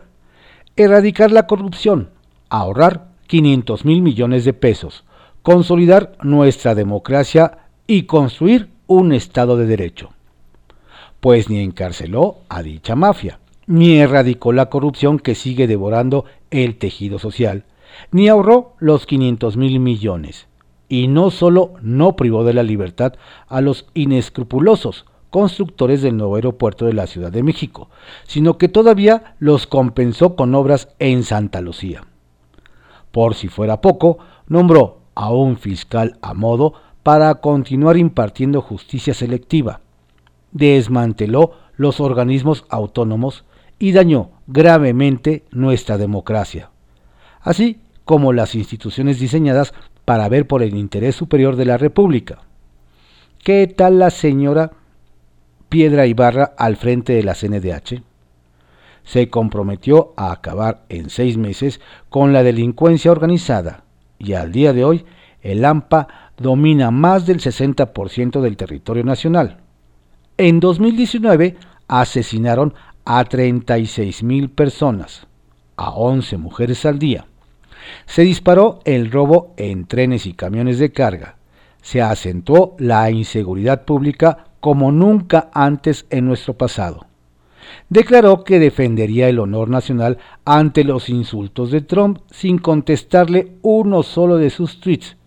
erradicar 0.75 1.31
la 1.31 1.45
corrupción, 1.45 2.09
ahorrar 2.49 3.11
500 3.27 3.85
mil 3.85 4.01
millones 4.01 4.43
de 4.43 4.53
pesos, 4.53 5.03
consolidar 5.43 6.17
nuestra 6.23 6.73
democracia 6.73 7.59
y 7.85 8.03
construir 8.07 8.71
un 8.87 9.13
Estado 9.13 9.55
de 9.55 9.67
Derecho 9.67 10.09
pues 11.21 11.49
ni 11.49 11.59
encarceló 11.59 12.39
a 12.49 12.61
dicha 12.63 12.95
mafia, 12.95 13.39
ni 13.71 13.99
erradicó 13.99 14.51
la 14.51 14.69
corrupción 14.69 15.17
que 15.17 15.33
sigue 15.33 15.65
devorando 15.65 16.25
el 16.49 16.77
tejido 16.77 17.19
social, 17.19 17.63
ni 18.11 18.27
ahorró 18.27 18.73
los 18.79 19.05
500 19.05 19.55
mil 19.55 19.79
millones, 19.79 20.47
y 20.89 21.07
no 21.07 21.31
solo 21.31 21.75
no 21.81 22.17
privó 22.17 22.43
de 22.43 22.53
la 22.53 22.63
libertad 22.63 23.13
a 23.47 23.61
los 23.61 23.87
inescrupulosos 23.93 25.05
constructores 25.29 26.01
del 26.01 26.17
nuevo 26.17 26.35
aeropuerto 26.35 26.85
de 26.85 26.91
la 26.91 27.07
Ciudad 27.07 27.31
de 27.31 27.43
México, 27.43 27.89
sino 28.27 28.57
que 28.57 28.67
todavía 28.67 29.35
los 29.39 29.67
compensó 29.67 30.35
con 30.35 30.53
obras 30.53 30.89
en 30.99 31.23
Santa 31.23 31.61
Lucía. 31.61 32.03
Por 33.13 33.35
si 33.35 33.47
fuera 33.47 33.79
poco, 33.79 34.17
nombró 34.47 34.99
a 35.15 35.31
un 35.31 35.55
fiscal 35.55 36.17
a 36.21 36.33
modo 36.33 36.73
para 37.03 37.35
continuar 37.35 37.95
impartiendo 37.95 38.61
justicia 38.61 39.13
selectiva, 39.13 39.79
desmanteló 40.51 41.53
los 41.77 42.01
organismos 42.01 42.65
autónomos 42.67 43.45
y 43.81 43.93
dañó 43.93 44.29
gravemente 44.45 45.43
nuestra 45.49 45.97
democracia, 45.97 46.69
así 47.41 47.81
como 48.05 48.31
las 48.31 48.53
instituciones 48.53 49.19
diseñadas 49.19 49.73
para 50.05 50.29
ver 50.29 50.45
por 50.45 50.61
el 50.61 50.77
interés 50.77 51.15
superior 51.15 51.55
de 51.55 51.65
la 51.65 51.77
República. 51.79 52.43
¿Qué 53.43 53.65
tal 53.65 53.97
la 53.97 54.11
señora 54.11 54.71
Piedra 55.67 56.05
Ibarra 56.05 56.53
al 56.59 56.75
frente 56.75 57.13
de 57.13 57.23
la 57.23 57.33
CNDH? 57.33 58.03
Se 59.03 59.29
comprometió 59.29 60.13
a 60.15 60.31
acabar 60.31 60.83
en 60.89 61.09
seis 61.09 61.37
meses 61.37 61.81
con 62.09 62.33
la 62.33 62.43
delincuencia 62.43 63.11
organizada 63.11 63.83
y 64.19 64.33
al 64.33 64.51
día 64.51 64.73
de 64.73 64.85
hoy 64.85 65.05
el 65.41 65.65
AMPA 65.65 66.07
domina 66.37 66.91
más 66.91 67.25
del 67.25 67.39
60% 67.39 68.41
del 68.41 68.57
territorio 68.57 69.03
nacional. 69.03 69.57
En 70.37 70.59
2019 70.59 71.55
asesinaron 71.87 72.75
a 73.05 73.23
36 73.23 74.23
mil 74.23 74.49
personas, 74.49 75.27
a 75.77 75.91
11 75.91 76.37
mujeres 76.37 76.85
al 76.85 76.99
día. 76.99 77.25
Se 78.05 78.21
disparó 78.21 78.79
el 78.85 79.11
robo 79.11 79.53
en 79.57 79.85
trenes 79.85 80.25
y 80.25 80.33
camiones 80.33 80.79
de 80.79 80.91
carga. 80.91 81.37
Se 81.81 82.01
acentuó 82.01 82.75
la 82.77 83.09
inseguridad 83.09 83.85
pública 83.85 84.45
como 84.59 84.91
nunca 84.91 85.49
antes 85.53 86.05
en 86.09 86.27
nuestro 86.27 86.53
pasado. 86.53 87.07
Declaró 87.89 88.43
que 88.43 88.59
defendería 88.59 89.29
el 89.29 89.39
honor 89.39 89.69
nacional 89.69 90.17
ante 90.45 90.83
los 90.83 91.09
insultos 91.09 91.71
de 91.71 91.81
Trump 91.81 92.19
sin 92.29 92.57
contestarle 92.57 93.53
uno 93.61 94.03
solo 94.03 94.37
de 94.37 94.49
sus 94.49 94.79
tweets 94.79 95.17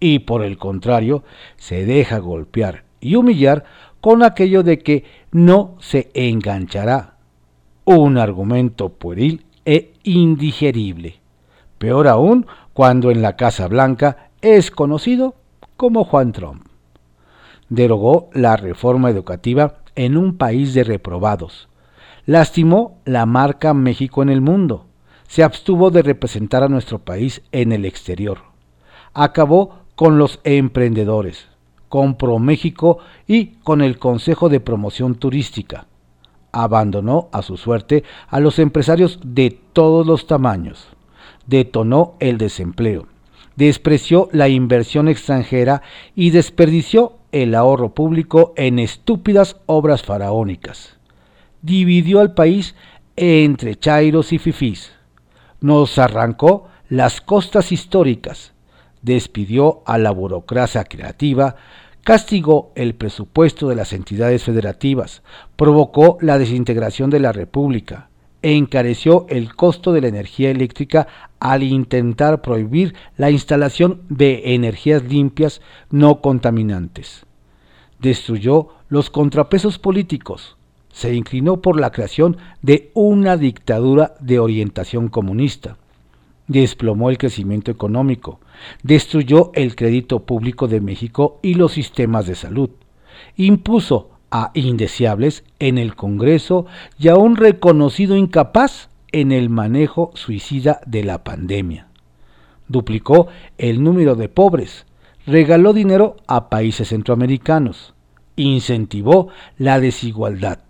y 0.00 0.20
por 0.20 0.42
el 0.42 0.58
contrario 0.58 1.24
se 1.56 1.86
deja 1.86 2.18
golpear 2.18 2.84
y 3.00 3.14
humillar 3.14 3.64
con 4.00 4.22
aquello 4.22 4.62
de 4.62 4.78
que 4.80 5.04
no 5.32 5.76
se 5.80 6.10
enganchará. 6.14 7.13
Un 7.84 8.18
argumento 8.18 8.88
pueril 8.88 9.44
e 9.64 9.92
indigerible. 10.04 11.20
Peor 11.78 12.08
aún 12.08 12.46
cuando 12.72 13.10
en 13.10 13.22
la 13.22 13.36
Casa 13.36 13.68
Blanca 13.68 14.30
es 14.40 14.70
conocido 14.70 15.34
como 15.76 16.04
Juan 16.04 16.32
Trump. 16.32 16.66
Derogó 17.68 18.30
la 18.32 18.56
reforma 18.56 19.10
educativa 19.10 19.76
en 19.96 20.16
un 20.16 20.36
país 20.36 20.74
de 20.74 20.84
reprobados. 20.84 21.68
Lastimó 22.26 22.98
la 23.04 23.26
marca 23.26 23.74
México 23.74 24.22
en 24.22 24.30
el 24.30 24.40
mundo. 24.40 24.86
Se 25.28 25.42
abstuvo 25.42 25.90
de 25.90 26.02
representar 26.02 26.62
a 26.62 26.68
nuestro 26.68 27.00
país 27.00 27.42
en 27.52 27.72
el 27.72 27.84
exterior. 27.84 28.38
Acabó 29.12 29.80
con 29.94 30.18
los 30.18 30.40
emprendedores 30.44 31.48
con 31.94 32.16
ProMéxico 32.16 32.98
y 33.24 33.58
con 33.62 33.80
el 33.80 34.00
Consejo 34.00 34.48
de 34.48 34.58
Promoción 34.58 35.14
Turística. 35.14 35.86
Abandonó 36.54 37.28
a 37.32 37.42
su 37.42 37.56
suerte 37.56 38.04
a 38.28 38.38
los 38.38 38.60
empresarios 38.60 39.18
de 39.24 39.58
todos 39.72 40.06
los 40.06 40.26
tamaños. 40.28 40.86
Detonó 41.46 42.14
el 42.20 42.38
desempleo. 42.38 43.08
Despreció 43.56 44.28
la 44.32 44.48
inversión 44.48 45.08
extranjera 45.08 45.82
y 46.14 46.30
desperdició 46.30 47.18
el 47.32 47.56
ahorro 47.56 47.92
público 47.92 48.52
en 48.56 48.78
estúpidas 48.78 49.56
obras 49.66 50.02
faraónicas. 50.02 50.96
Dividió 51.60 52.20
al 52.20 52.34
país 52.34 52.76
entre 53.16 53.76
chairos 53.76 54.32
y 54.32 54.38
fifís. 54.38 54.92
Nos 55.60 55.98
arrancó 55.98 56.68
las 56.88 57.20
costas 57.20 57.72
históricas. 57.72 58.52
Despidió 59.02 59.82
a 59.86 59.98
la 59.98 60.12
burocracia 60.12 60.84
creativa 60.84 61.56
castigó 62.04 62.70
el 62.74 62.94
presupuesto 62.94 63.68
de 63.68 63.74
las 63.74 63.94
entidades 63.94 64.44
federativas, 64.44 65.22
provocó 65.56 66.18
la 66.20 66.38
desintegración 66.38 67.08
de 67.08 67.18
la 67.18 67.32
República 67.32 68.10
e 68.42 68.52
encareció 68.52 69.24
el 69.30 69.54
costo 69.54 69.92
de 69.92 70.02
la 70.02 70.08
energía 70.08 70.50
eléctrica 70.50 71.08
al 71.40 71.62
intentar 71.62 72.42
prohibir 72.42 72.94
la 73.16 73.30
instalación 73.30 74.02
de 74.10 74.54
energías 74.54 75.02
limpias 75.02 75.62
no 75.90 76.20
contaminantes. 76.20 77.24
Destruyó 78.00 78.68
los 78.90 79.08
contrapesos 79.08 79.78
políticos, 79.78 80.58
se 80.92 81.14
inclinó 81.14 81.62
por 81.62 81.80
la 81.80 81.90
creación 81.90 82.36
de 82.60 82.90
una 82.92 83.38
dictadura 83.38 84.14
de 84.20 84.38
orientación 84.38 85.08
comunista 85.08 85.78
desplomó 86.46 87.10
el 87.10 87.18
crecimiento 87.18 87.70
económico, 87.70 88.40
destruyó 88.82 89.50
el 89.54 89.76
crédito 89.76 90.20
público 90.20 90.68
de 90.68 90.80
México 90.80 91.38
y 91.42 91.54
los 91.54 91.72
sistemas 91.72 92.26
de 92.26 92.34
salud, 92.34 92.70
impuso 93.36 94.10
a 94.30 94.50
indeseables 94.54 95.44
en 95.58 95.78
el 95.78 95.94
Congreso 95.94 96.66
y 96.98 97.08
a 97.08 97.16
un 97.16 97.36
reconocido 97.36 98.16
incapaz 98.16 98.88
en 99.12 99.30
el 99.30 99.48
manejo 99.48 100.10
suicida 100.14 100.80
de 100.86 101.04
la 101.04 101.22
pandemia. 101.22 101.88
Duplicó 102.66 103.28
el 103.58 103.82
número 103.82 104.16
de 104.16 104.28
pobres, 104.28 104.86
regaló 105.26 105.72
dinero 105.72 106.16
a 106.26 106.48
países 106.48 106.88
centroamericanos, 106.88 107.94
incentivó 108.36 109.28
la 109.56 109.78
desigualdad, 109.78 110.60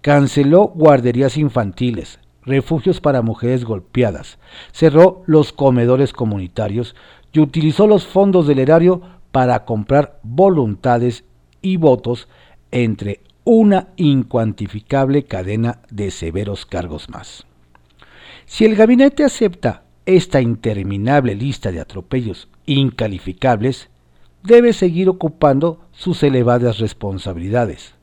canceló 0.00 0.64
guarderías 0.74 1.36
infantiles, 1.36 2.18
refugios 2.44 3.00
para 3.00 3.22
mujeres 3.22 3.64
golpeadas, 3.64 4.38
cerró 4.72 5.22
los 5.26 5.52
comedores 5.52 6.12
comunitarios 6.12 6.94
y 7.32 7.40
utilizó 7.40 7.86
los 7.86 8.06
fondos 8.06 8.46
del 8.46 8.58
erario 8.58 9.02
para 9.32 9.64
comprar 9.64 10.20
voluntades 10.22 11.24
y 11.60 11.76
votos 11.76 12.28
entre 12.70 13.20
una 13.44 13.88
incuantificable 13.96 15.24
cadena 15.24 15.80
de 15.90 16.10
severos 16.10 16.66
cargos 16.66 17.10
más. 17.10 17.44
Si 18.46 18.64
el 18.64 18.76
gabinete 18.76 19.24
acepta 19.24 19.82
esta 20.06 20.40
interminable 20.40 21.34
lista 21.34 21.72
de 21.72 21.80
atropellos 21.80 22.48
incalificables, 22.66 23.90
debe 24.42 24.72
seguir 24.72 25.08
ocupando 25.08 25.80
sus 25.92 26.22
elevadas 26.22 26.78
responsabilidades. 26.78 27.94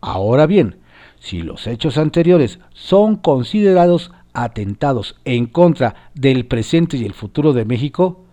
Ahora 0.00 0.46
bien, 0.46 0.78
si 1.24 1.40
los 1.40 1.66
hechos 1.66 1.96
anteriores 1.96 2.58
son 2.74 3.16
considerados 3.16 4.12
atentados 4.34 5.16
en 5.24 5.46
contra 5.46 6.10
del 6.14 6.44
presente 6.44 6.98
y 6.98 7.04
el 7.06 7.14
futuro 7.14 7.54
de 7.54 7.64
México, 7.64 8.26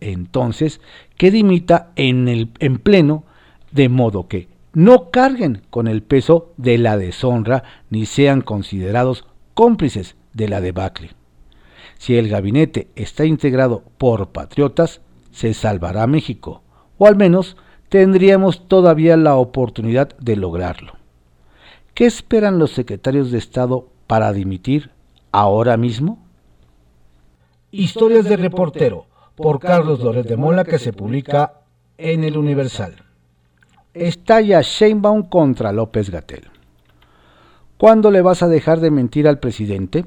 entonces 0.00 0.80
que 1.16 1.32
dimita 1.32 1.90
en, 1.96 2.28
el, 2.28 2.50
en 2.60 2.78
pleno, 2.78 3.24
de 3.72 3.88
modo 3.88 4.28
que 4.28 4.46
no 4.74 5.10
carguen 5.10 5.62
con 5.70 5.88
el 5.88 6.04
peso 6.04 6.52
de 6.56 6.78
la 6.78 6.96
deshonra 6.96 7.64
ni 7.90 8.06
sean 8.06 8.42
considerados 8.42 9.26
cómplices 9.54 10.14
de 10.32 10.48
la 10.48 10.60
debacle. 10.60 11.10
Si 11.98 12.16
el 12.16 12.28
gabinete 12.28 12.86
está 12.94 13.24
integrado 13.24 13.82
por 13.98 14.28
patriotas, 14.28 15.00
se 15.32 15.52
salvará 15.52 16.06
México, 16.06 16.62
o 16.96 17.08
al 17.08 17.16
menos 17.16 17.56
tendríamos 17.88 18.68
todavía 18.68 19.16
la 19.16 19.34
oportunidad 19.34 20.16
de 20.18 20.36
lograrlo. 20.36 20.95
¿Qué 21.96 22.04
esperan 22.04 22.58
los 22.58 22.72
secretarios 22.72 23.30
de 23.30 23.38
Estado 23.38 23.88
para 24.06 24.30
dimitir 24.34 24.90
ahora 25.32 25.78
mismo? 25.78 26.18
Historias 27.70 28.26
de 28.26 28.36
reportero 28.36 29.06
por 29.34 29.58
Carlos 29.60 30.00
Loret 30.00 30.26
de 30.26 30.36
Mola 30.36 30.66
que 30.66 30.78
se 30.78 30.92
publica 30.92 31.62
en 31.96 32.22
el 32.22 32.36
Universal. 32.36 32.96
Estalla 33.94 34.60
Sheinbaum 34.60 35.22
contra 35.22 35.72
López 35.72 36.10
Gatel. 36.10 36.50
¿Cuándo 37.78 38.10
le 38.10 38.20
vas 38.20 38.42
a 38.42 38.48
dejar 38.48 38.80
de 38.80 38.90
mentir 38.90 39.26
al 39.26 39.38
presidente? 39.38 40.04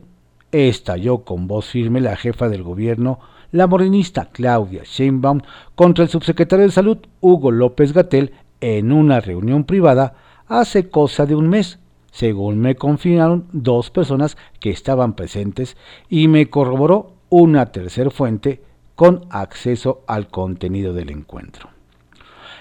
Estalló 0.52 1.23
con 1.23 1.47
voz 1.47 1.69
firme 1.71 2.02
la 2.02 2.15
jefa 2.15 2.49
del 2.49 2.62
gobierno, 2.62 3.19
la 3.52 3.65
morenista 3.65 4.30
Claudia 4.32 4.84
Sheinbaum, 4.86 5.41
contra 5.73 6.04
el 6.04 6.12
subsecretario 6.12 6.67
de 6.67 6.71
Salud 6.71 6.99
Hugo 7.19 7.49
López 7.49 7.93
Gatel 7.93 8.34
en 8.62 8.91
una 8.91 9.21
reunión 9.21 9.63
privada 9.63 10.29
hace 10.49 10.89
cosa 10.89 11.25
de 11.25 11.35
un 11.35 11.47
mes, 11.47 11.79
según 12.12 12.59
me 12.59 12.75
confirmaron 12.75 13.47
dos 13.53 13.91
personas 13.91 14.35
que 14.59 14.71
estaban 14.71 15.13
presentes 15.13 15.77
y 16.09 16.27
me 16.27 16.49
corroboró 16.49 17.13
una 17.29 17.67
tercera 17.67 18.09
fuente 18.09 18.62
con 18.95 19.25
acceso 19.29 20.01
al 20.07 20.27
contenido 20.27 20.93
del 20.93 21.12
encuentro. 21.12 21.69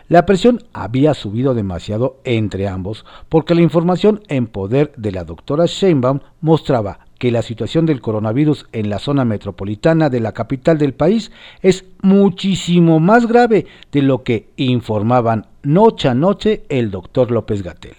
La 0.09 0.25
presión 0.25 0.63
había 0.73 1.13
subido 1.13 1.53
demasiado 1.53 2.21
entre 2.25 2.67
ambos 2.67 3.05
porque 3.29 3.55
la 3.55 3.61
información 3.61 4.23
en 4.29 4.47
poder 4.47 4.93
de 4.97 5.13
la 5.13 5.25
doctora 5.25 5.67
Sheinbaum 5.67 6.21
mostraba 6.41 7.01
que 7.19 7.31
la 7.31 7.43
situación 7.43 7.85
del 7.85 8.01
coronavirus 8.01 8.67
en 8.73 8.89
la 8.89 9.01
zona 9.01 9.25
metropolitana 9.27 10.09
de 10.09 10.21
la 10.21 10.33
capital 10.33 10.79
del 10.79 10.95
país 10.95 11.31
es 11.61 11.85
muchísimo 12.01 13.01
más 13.01 13.27
grave 13.27 13.67
de 13.93 14.03
lo 14.03 14.23
que 14.23 14.49
informaban 14.57 15.47
noche 15.69 16.09
a 16.09 16.15
noche 16.15 16.63
el 16.71 16.91
doctor 16.91 17.31
López 17.31 17.63
Gatel. 17.63 17.97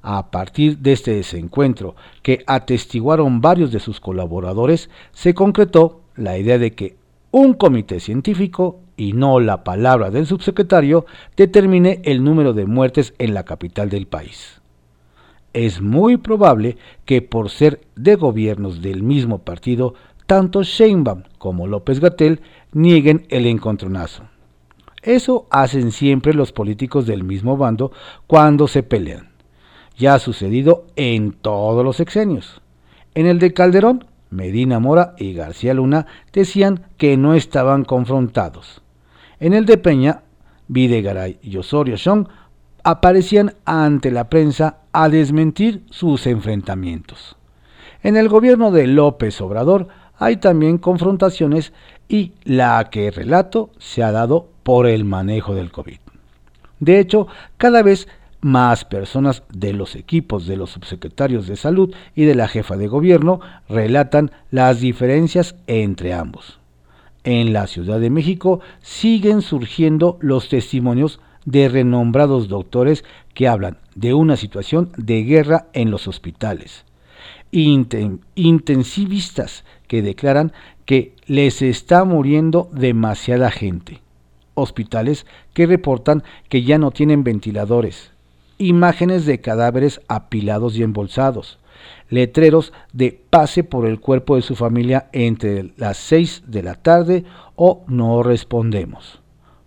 A 0.00 0.30
partir 0.30 0.78
de 0.78 0.92
este 0.92 1.12
desencuentro, 1.12 1.94
que 2.22 2.42
atestiguaron 2.46 3.42
varios 3.42 3.70
de 3.70 3.80
sus 3.80 4.00
colaboradores, 4.00 4.88
se 5.12 5.34
concretó 5.34 6.00
la 6.16 6.38
idea 6.38 6.56
de 6.56 6.72
que 6.72 6.96
un 7.32 7.52
comité 7.52 8.00
científico 8.00 8.80
y 8.96 9.12
no 9.12 9.40
la 9.40 9.62
palabra 9.62 10.10
del 10.10 10.26
subsecretario 10.26 11.04
determine 11.36 12.00
el 12.04 12.24
número 12.24 12.54
de 12.54 12.64
muertes 12.64 13.12
en 13.18 13.34
la 13.34 13.44
capital 13.44 13.90
del 13.90 14.06
país. 14.06 14.62
Es 15.52 15.82
muy 15.82 16.16
probable 16.16 16.78
que 17.04 17.20
por 17.20 17.50
ser 17.50 17.82
de 17.94 18.14
gobiernos 18.14 18.80
del 18.80 19.02
mismo 19.02 19.40
partido, 19.40 19.92
tanto 20.24 20.62
Sheinbaum 20.62 21.24
como 21.36 21.66
López 21.66 22.00
Gatel 22.00 22.40
nieguen 22.72 23.26
el 23.28 23.44
encontronazo. 23.44 24.29
Eso 25.02 25.46
hacen 25.50 25.92
siempre 25.92 26.34
los 26.34 26.52
políticos 26.52 27.06
del 27.06 27.24
mismo 27.24 27.56
bando 27.56 27.92
cuando 28.26 28.68
se 28.68 28.82
pelean. 28.82 29.30
Ya 29.96 30.14
ha 30.14 30.18
sucedido 30.18 30.86
en 30.96 31.32
todos 31.32 31.84
los 31.84 32.00
exenios. 32.00 32.60
En 33.14 33.26
el 33.26 33.38
de 33.38 33.52
Calderón, 33.52 34.06
Medina 34.30 34.78
Mora 34.78 35.14
y 35.18 35.32
García 35.32 35.74
Luna 35.74 36.06
decían 36.32 36.86
que 36.96 37.16
no 37.16 37.34
estaban 37.34 37.84
confrontados. 37.84 38.82
En 39.40 39.54
el 39.54 39.66
de 39.66 39.78
Peña, 39.78 40.22
Videgaray 40.68 41.38
y 41.42 41.56
Osorio 41.56 41.96
Chong 41.96 42.28
aparecían 42.84 43.54
ante 43.64 44.10
la 44.10 44.28
prensa 44.28 44.78
a 44.92 45.08
desmentir 45.08 45.82
sus 45.90 46.26
enfrentamientos. 46.26 47.36
En 48.02 48.16
el 48.16 48.28
gobierno 48.28 48.70
de 48.70 48.86
López 48.86 49.40
Obrador 49.40 49.88
hay 50.20 50.36
también 50.36 50.78
confrontaciones 50.78 51.72
y 52.08 52.32
la 52.44 52.88
que 52.90 53.10
relato 53.10 53.70
se 53.78 54.04
ha 54.04 54.12
dado 54.12 54.48
por 54.62 54.86
el 54.86 55.04
manejo 55.04 55.54
del 55.54 55.72
COVID. 55.72 55.98
De 56.78 57.00
hecho, 57.00 57.26
cada 57.56 57.82
vez 57.82 58.06
más 58.42 58.84
personas 58.84 59.42
de 59.52 59.72
los 59.72 59.96
equipos 59.96 60.46
de 60.46 60.56
los 60.56 60.70
subsecretarios 60.70 61.46
de 61.46 61.56
salud 61.56 61.94
y 62.14 62.24
de 62.24 62.34
la 62.34 62.48
jefa 62.48 62.76
de 62.76 62.86
gobierno 62.86 63.40
relatan 63.68 64.30
las 64.50 64.80
diferencias 64.80 65.56
entre 65.66 66.12
ambos. 66.12 66.58
En 67.24 67.52
la 67.52 67.66
Ciudad 67.66 67.98
de 67.98 68.10
México 68.10 68.60
siguen 68.80 69.42
surgiendo 69.42 70.18
los 70.20 70.48
testimonios 70.48 71.20
de 71.44 71.68
renombrados 71.68 72.48
doctores 72.48 73.04
que 73.34 73.48
hablan 73.48 73.78
de 73.94 74.14
una 74.14 74.36
situación 74.36 74.90
de 74.96 75.24
guerra 75.24 75.66
en 75.72 75.90
los 75.90 76.08
hospitales. 76.08 76.84
intensivistas 77.52 79.64
que 79.90 80.02
declaran 80.02 80.52
que 80.84 81.16
les 81.26 81.62
está 81.62 82.04
muriendo 82.04 82.70
demasiada 82.72 83.50
gente. 83.50 84.00
Hospitales 84.54 85.26
que 85.52 85.66
reportan 85.66 86.22
que 86.48 86.62
ya 86.62 86.78
no 86.78 86.92
tienen 86.92 87.24
ventiladores. 87.24 88.12
Imágenes 88.56 89.26
de 89.26 89.40
cadáveres 89.40 90.00
apilados 90.06 90.76
y 90.76 90.84
embolsados 90.84 91.58
letreros 92.08 92.72
de 92.92 93.20
pase 93.30 93.64
por 93.64 93.84
el 93.84 93.98
cuerpo 93.98 94.36
de 94.36 94.42
su 94.42 94.54
familia 94.54 95.08
entre 95.12 95.72
las 95.76 95.96
6 95.96 96.44
de 96.46 96.62
la 96.62 96.76
tarde 96.76 97.24
o 97.56 97.82
no 97.88 98.22
respondemos. 98.22 99.20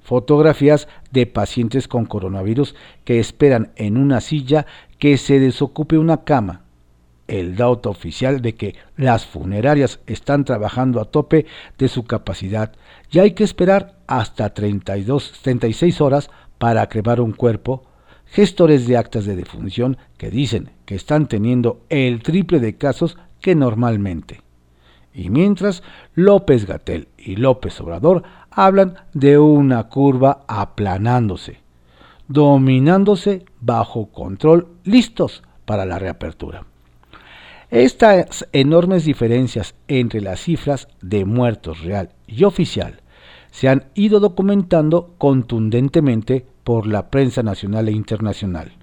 Fotografías 0.03 0.87
de 1.11 1.25
pacientes 1.25 1.89
con 1.89 2.05
coronavirus 2.05 2.75
que 3.03 3.19
esperan 3.19 3.73
en 3.75 3.97
una 3.97 4.21
silla 4.21 4.67
que 4.99 5.17
se 5.17 5.39
desocupe 5.39 5.97
una 5.97 6.23
cama. 6.23 6.61
El 7.27 7.55
dato 7.55 7.89
oficial 7.89 8.41
de 8.41 8.55
que 8.55 8.75
las 8.97 9.25
funerarias 9.25 9.99
están 10.07 10.43
trabajando 10.45 10.99
a 10.99 11.05
tope 11.05 11.45
de 11.77 11.87
su 11.87 12.03
capacidad 12.03 12.73
y 13.11 13.19
hay 13.19 13.31
que 13.31 13.43
esperar 13.43 13.95
hasta 14.07 14.53
32, 14.53 15.39
36 15.41 16.01
horas 16.01 16.29
para 16.57 16.87
crevar 16.89 17.21
un 17.21 17.31
cuerpo 17.31 17.83
gestores 18.33 18.87
de 18.87 18.97
actas 18.97 19.25
de 19.25 19.35
defunción 19.35 19.97
que 20.17 20.31
dicen 20.31 20.71
que 20.85 20.95
están 20.95 21.27
teniendo 21.27 21.81
el 21.89 22.23
triple 22.23 22.59
de 22.59 22.75
casos 22.77 23.17
que 23.39 23.55
normalmente. 23.55 24.41
Y 25.13 25.29
mientras 25.29 25.83
López 26.15 26.65
Gatel 26.65 27.09
y 27.17 27.35
López 27.35 27.79
Obrador 27.79 28.23
hablan 28.49 28.95
de 29.13 29.37
una 29.37 29.83
curva 29.87 30.45
aplanándose, 30.47 31.59
dominándose 32.27 33.45
bajo 33.61 34.07
control, 34.07 34.67
listos 34.83 35.43
para 35.65 35.85
la 35.85 35.99
reapertura. 35.99 36.65
Estas 37.73 38.47
enormes 38.51 39.03
diferencias 39.03 39.73
entre 39.87 40.21
las 40.21 40.41
cifras 40.41 40.87
de 41.01 41.25
muertos 41.25 41.81
real 41.81 42.09
y 42.27 42.43
oficial 42.43 43.01
se 43.49 43.67
han 43.67 43.85
ido 43.95 44.19
documentando 44.19 45.15
contundentemente 45.17 46.45
por 46.63 46.85
la 46.85 47.09
prensa 47.09 47.41
nacional 47.41 47.87
e 47.87 47.91
internacional. 47.91 48.73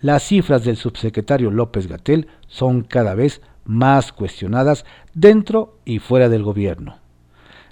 Las 0.00 0.22
cifras 0.22 0.62
del 0.62 0.76
subsecretario 0.76 1.50
López 1.50 1.88
Gatel 1.88 2.28
son 2.46 2.82
cada 2.82 3.16
vez 3.16 3.40
más 3.64 4.12
cuestionadas 4.12 4.84
dentro 5.12 5.78
y 5.84 5.98
fuera 5.98 6.28
del 6.28 6.44
gobierno. 6.44 6.98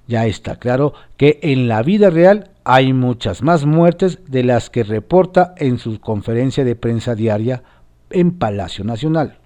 Ya 0.08 0.26
está 0.26 0.56
claro 0.56 0.92
que 1.16 1.38
en 1.42 1.68
la 1.68 1.84
vida 1.84 2.10
real 2.10 2.50
hay 2.64 2.92
muchas 2.92 3.42
más 3.42 3.64
muertes 3.64 4.18
de 4.26 4.42
las 4.42 4.70
que 4.70 4.82
reporta 4.82 5.54
en 5.58 5.78
su 5.78 6.00
conferencia 6.00 6.64
de 6.64 6.74
prensa 6.74 7.14
diaria 7.14 7.62
en 8.10 8.32
Palacio 8.32 8.82
Nacional. 8.82 9.38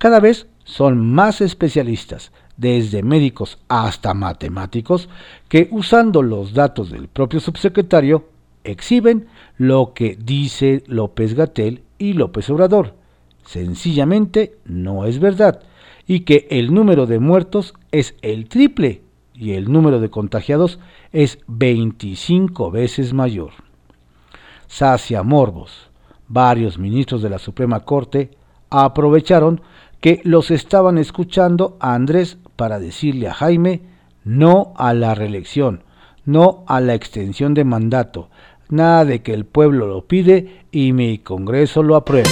Cada 0.00 0.18
vez 0.18 0.46
son 0.64 1.12
más 1.12 1.42
especialistas, 1.42 2.32
desde 2.56 3.02
médicos 3.02 3.58
hasta 3.68 4.14
matemáticos, 4.14 5.10
que 5.46 5.68
usando 5.72 6.22
los 6.22 6.54
datos 6.54 6.90
del 6.90 7.06
propio 7.08 7.38
subsecretario 7.38 8.24
exhiben 8.64 9.26
lo 9.58 9.92
que 9.92 10.16
dice 10.18 10.84
López 10.86 11.34
Gatel 11.34 11.82
y 11.98 12.14
López 12.14 12.48
Obrador. 12.48 12.94
Sencillamente 13.44 14.56
no 14.64 15.04
es 15.04 15.18
verdad 15.20 15.60
y 16.06 16.20
que 16.20 16.48
el 16.50 16.72
número 16.72 17.04
de 17.04 17.18
muertos 17.18 17.74
es 17.92 18.14
el 18.22 18.48
triple 18.48 19.02
y 19.34 19.52
el 19.52 19.70
número 19.70 20.00
de 20.00 20.08
contagiados 20.08 20.78
es 21.12 21.40
25 21.46 22.70
veces 22.70 23.12
mayor. 23.12 23.50
Sacia 24.66 25.22
Morbos, 25.22 25.90
varios 26.26 26.78
ministros 26.78 27.20
de 27.20 27.28
la 27.28 27.38
Suprema 27.38 27.80
Corte 27.80 28.30
aprovecharon 28.70 29.60
que 30.00 30.20
los 30.24 30.50
estaban 30.50 30.98
escuchando 30.98 31.76
a 31.80 31.94
Andrés 31.94 32.38
para 32.56 32.78
decirle 32.78 33.28
a 33.28 33.34
Jaime 33.34 33.82
no 34.24 34.72
a 34.76 34.94
la 34.94 35.14
reelección, 35.14 35.82
no 36.24 36.64
a 36.66 36.80
la 36.80 36.94
extensión 36.94 37.54
de 37.54 37.64
mandato, 37.64 38.28
nada 38.68 39.04
de 39.04 39.22
que 39.22 39.34
el 39.34 39.44
pueblo 39.44 39.86
lo 39.86 40.06
pide 40.06 40.64
y 40.70 40.92
mi 40.92 41.18
Congreso 41.18 41.82
lo 41.82 41.96
apruebe. 41.96 42.28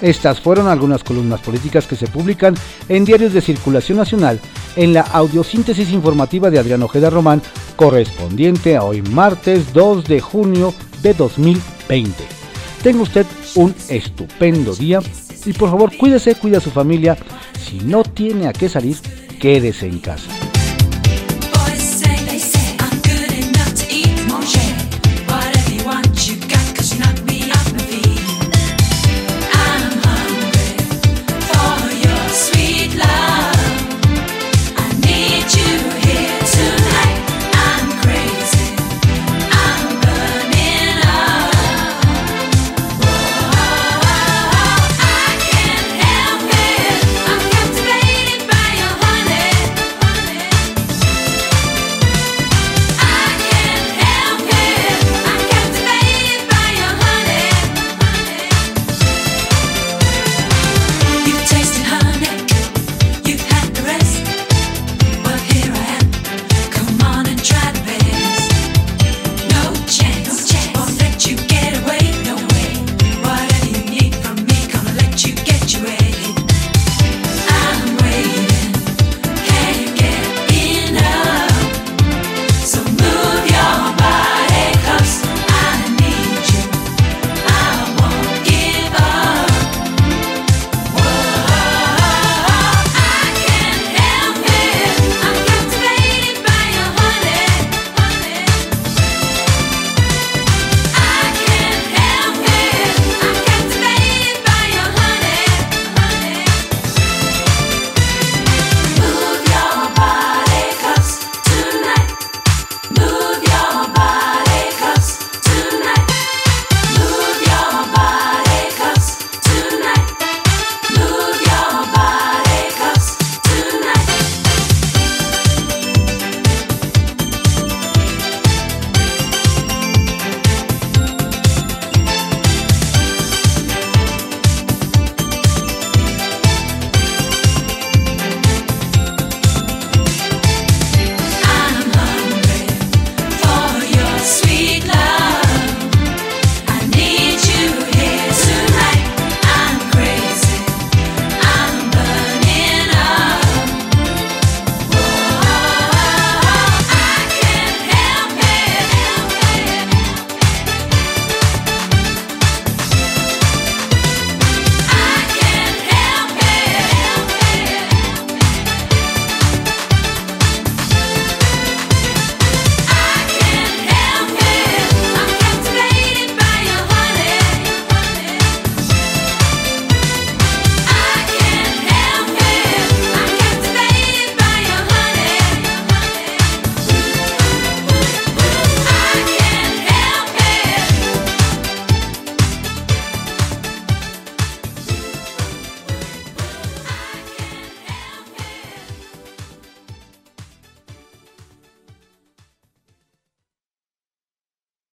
Estas 0.00 0.40
fueron 0.40 0.66
algunas 0.66 1.04
columnas 1.04 1.40
políticas 1.42 1.86
que 1.86 1.94
se 1.94 2.08
publican 2.08 2.56
en 2.88 3.04
diarios 3.04 3.32
de 3.32 3.40
circulación 3.40 3.98
nacional 3.98 4.40
en 4.74 4.94
la 4.94 5.02
audiosíntesis 5.02 5.92
informativa 5.92 6.50
de 6.50 6.58
Adrián 6.58 6.82
Ojeda 6.82 7.08
Román, 7.08 7.40
correspondiente 7.76 8.76
a 8.76 8.82
hoy 8.82 9.00
martes 9.00 9.72
2 9.72 10.04
de 10.04 10.20
junio 10.20 10.74
de 11.02 11.14
2020. 11.14 12.41
Tenga 12.82 13.02
usted 13.02 13.26
un 13.54 13.74
estupendo 13.88 14.74
día 14.74 15.00
y 15.46 15.52
por 15.52 15.70
favor 15.70 15.96
cuídese, 15.96 16.34
cuida 16.34 16.58
a 16.58 16.60
su 16.60 16.70
familia. 16.70 17.16
Si 17.58 17.78
no 17.78 18.02
tiene 18.02 18.48
a 18.48 18.52
qué 18.52 18.68
salir, 18.68 18.96
quédese 19.40 19.86
en 19.86 20.00
casa. 20.00 20.41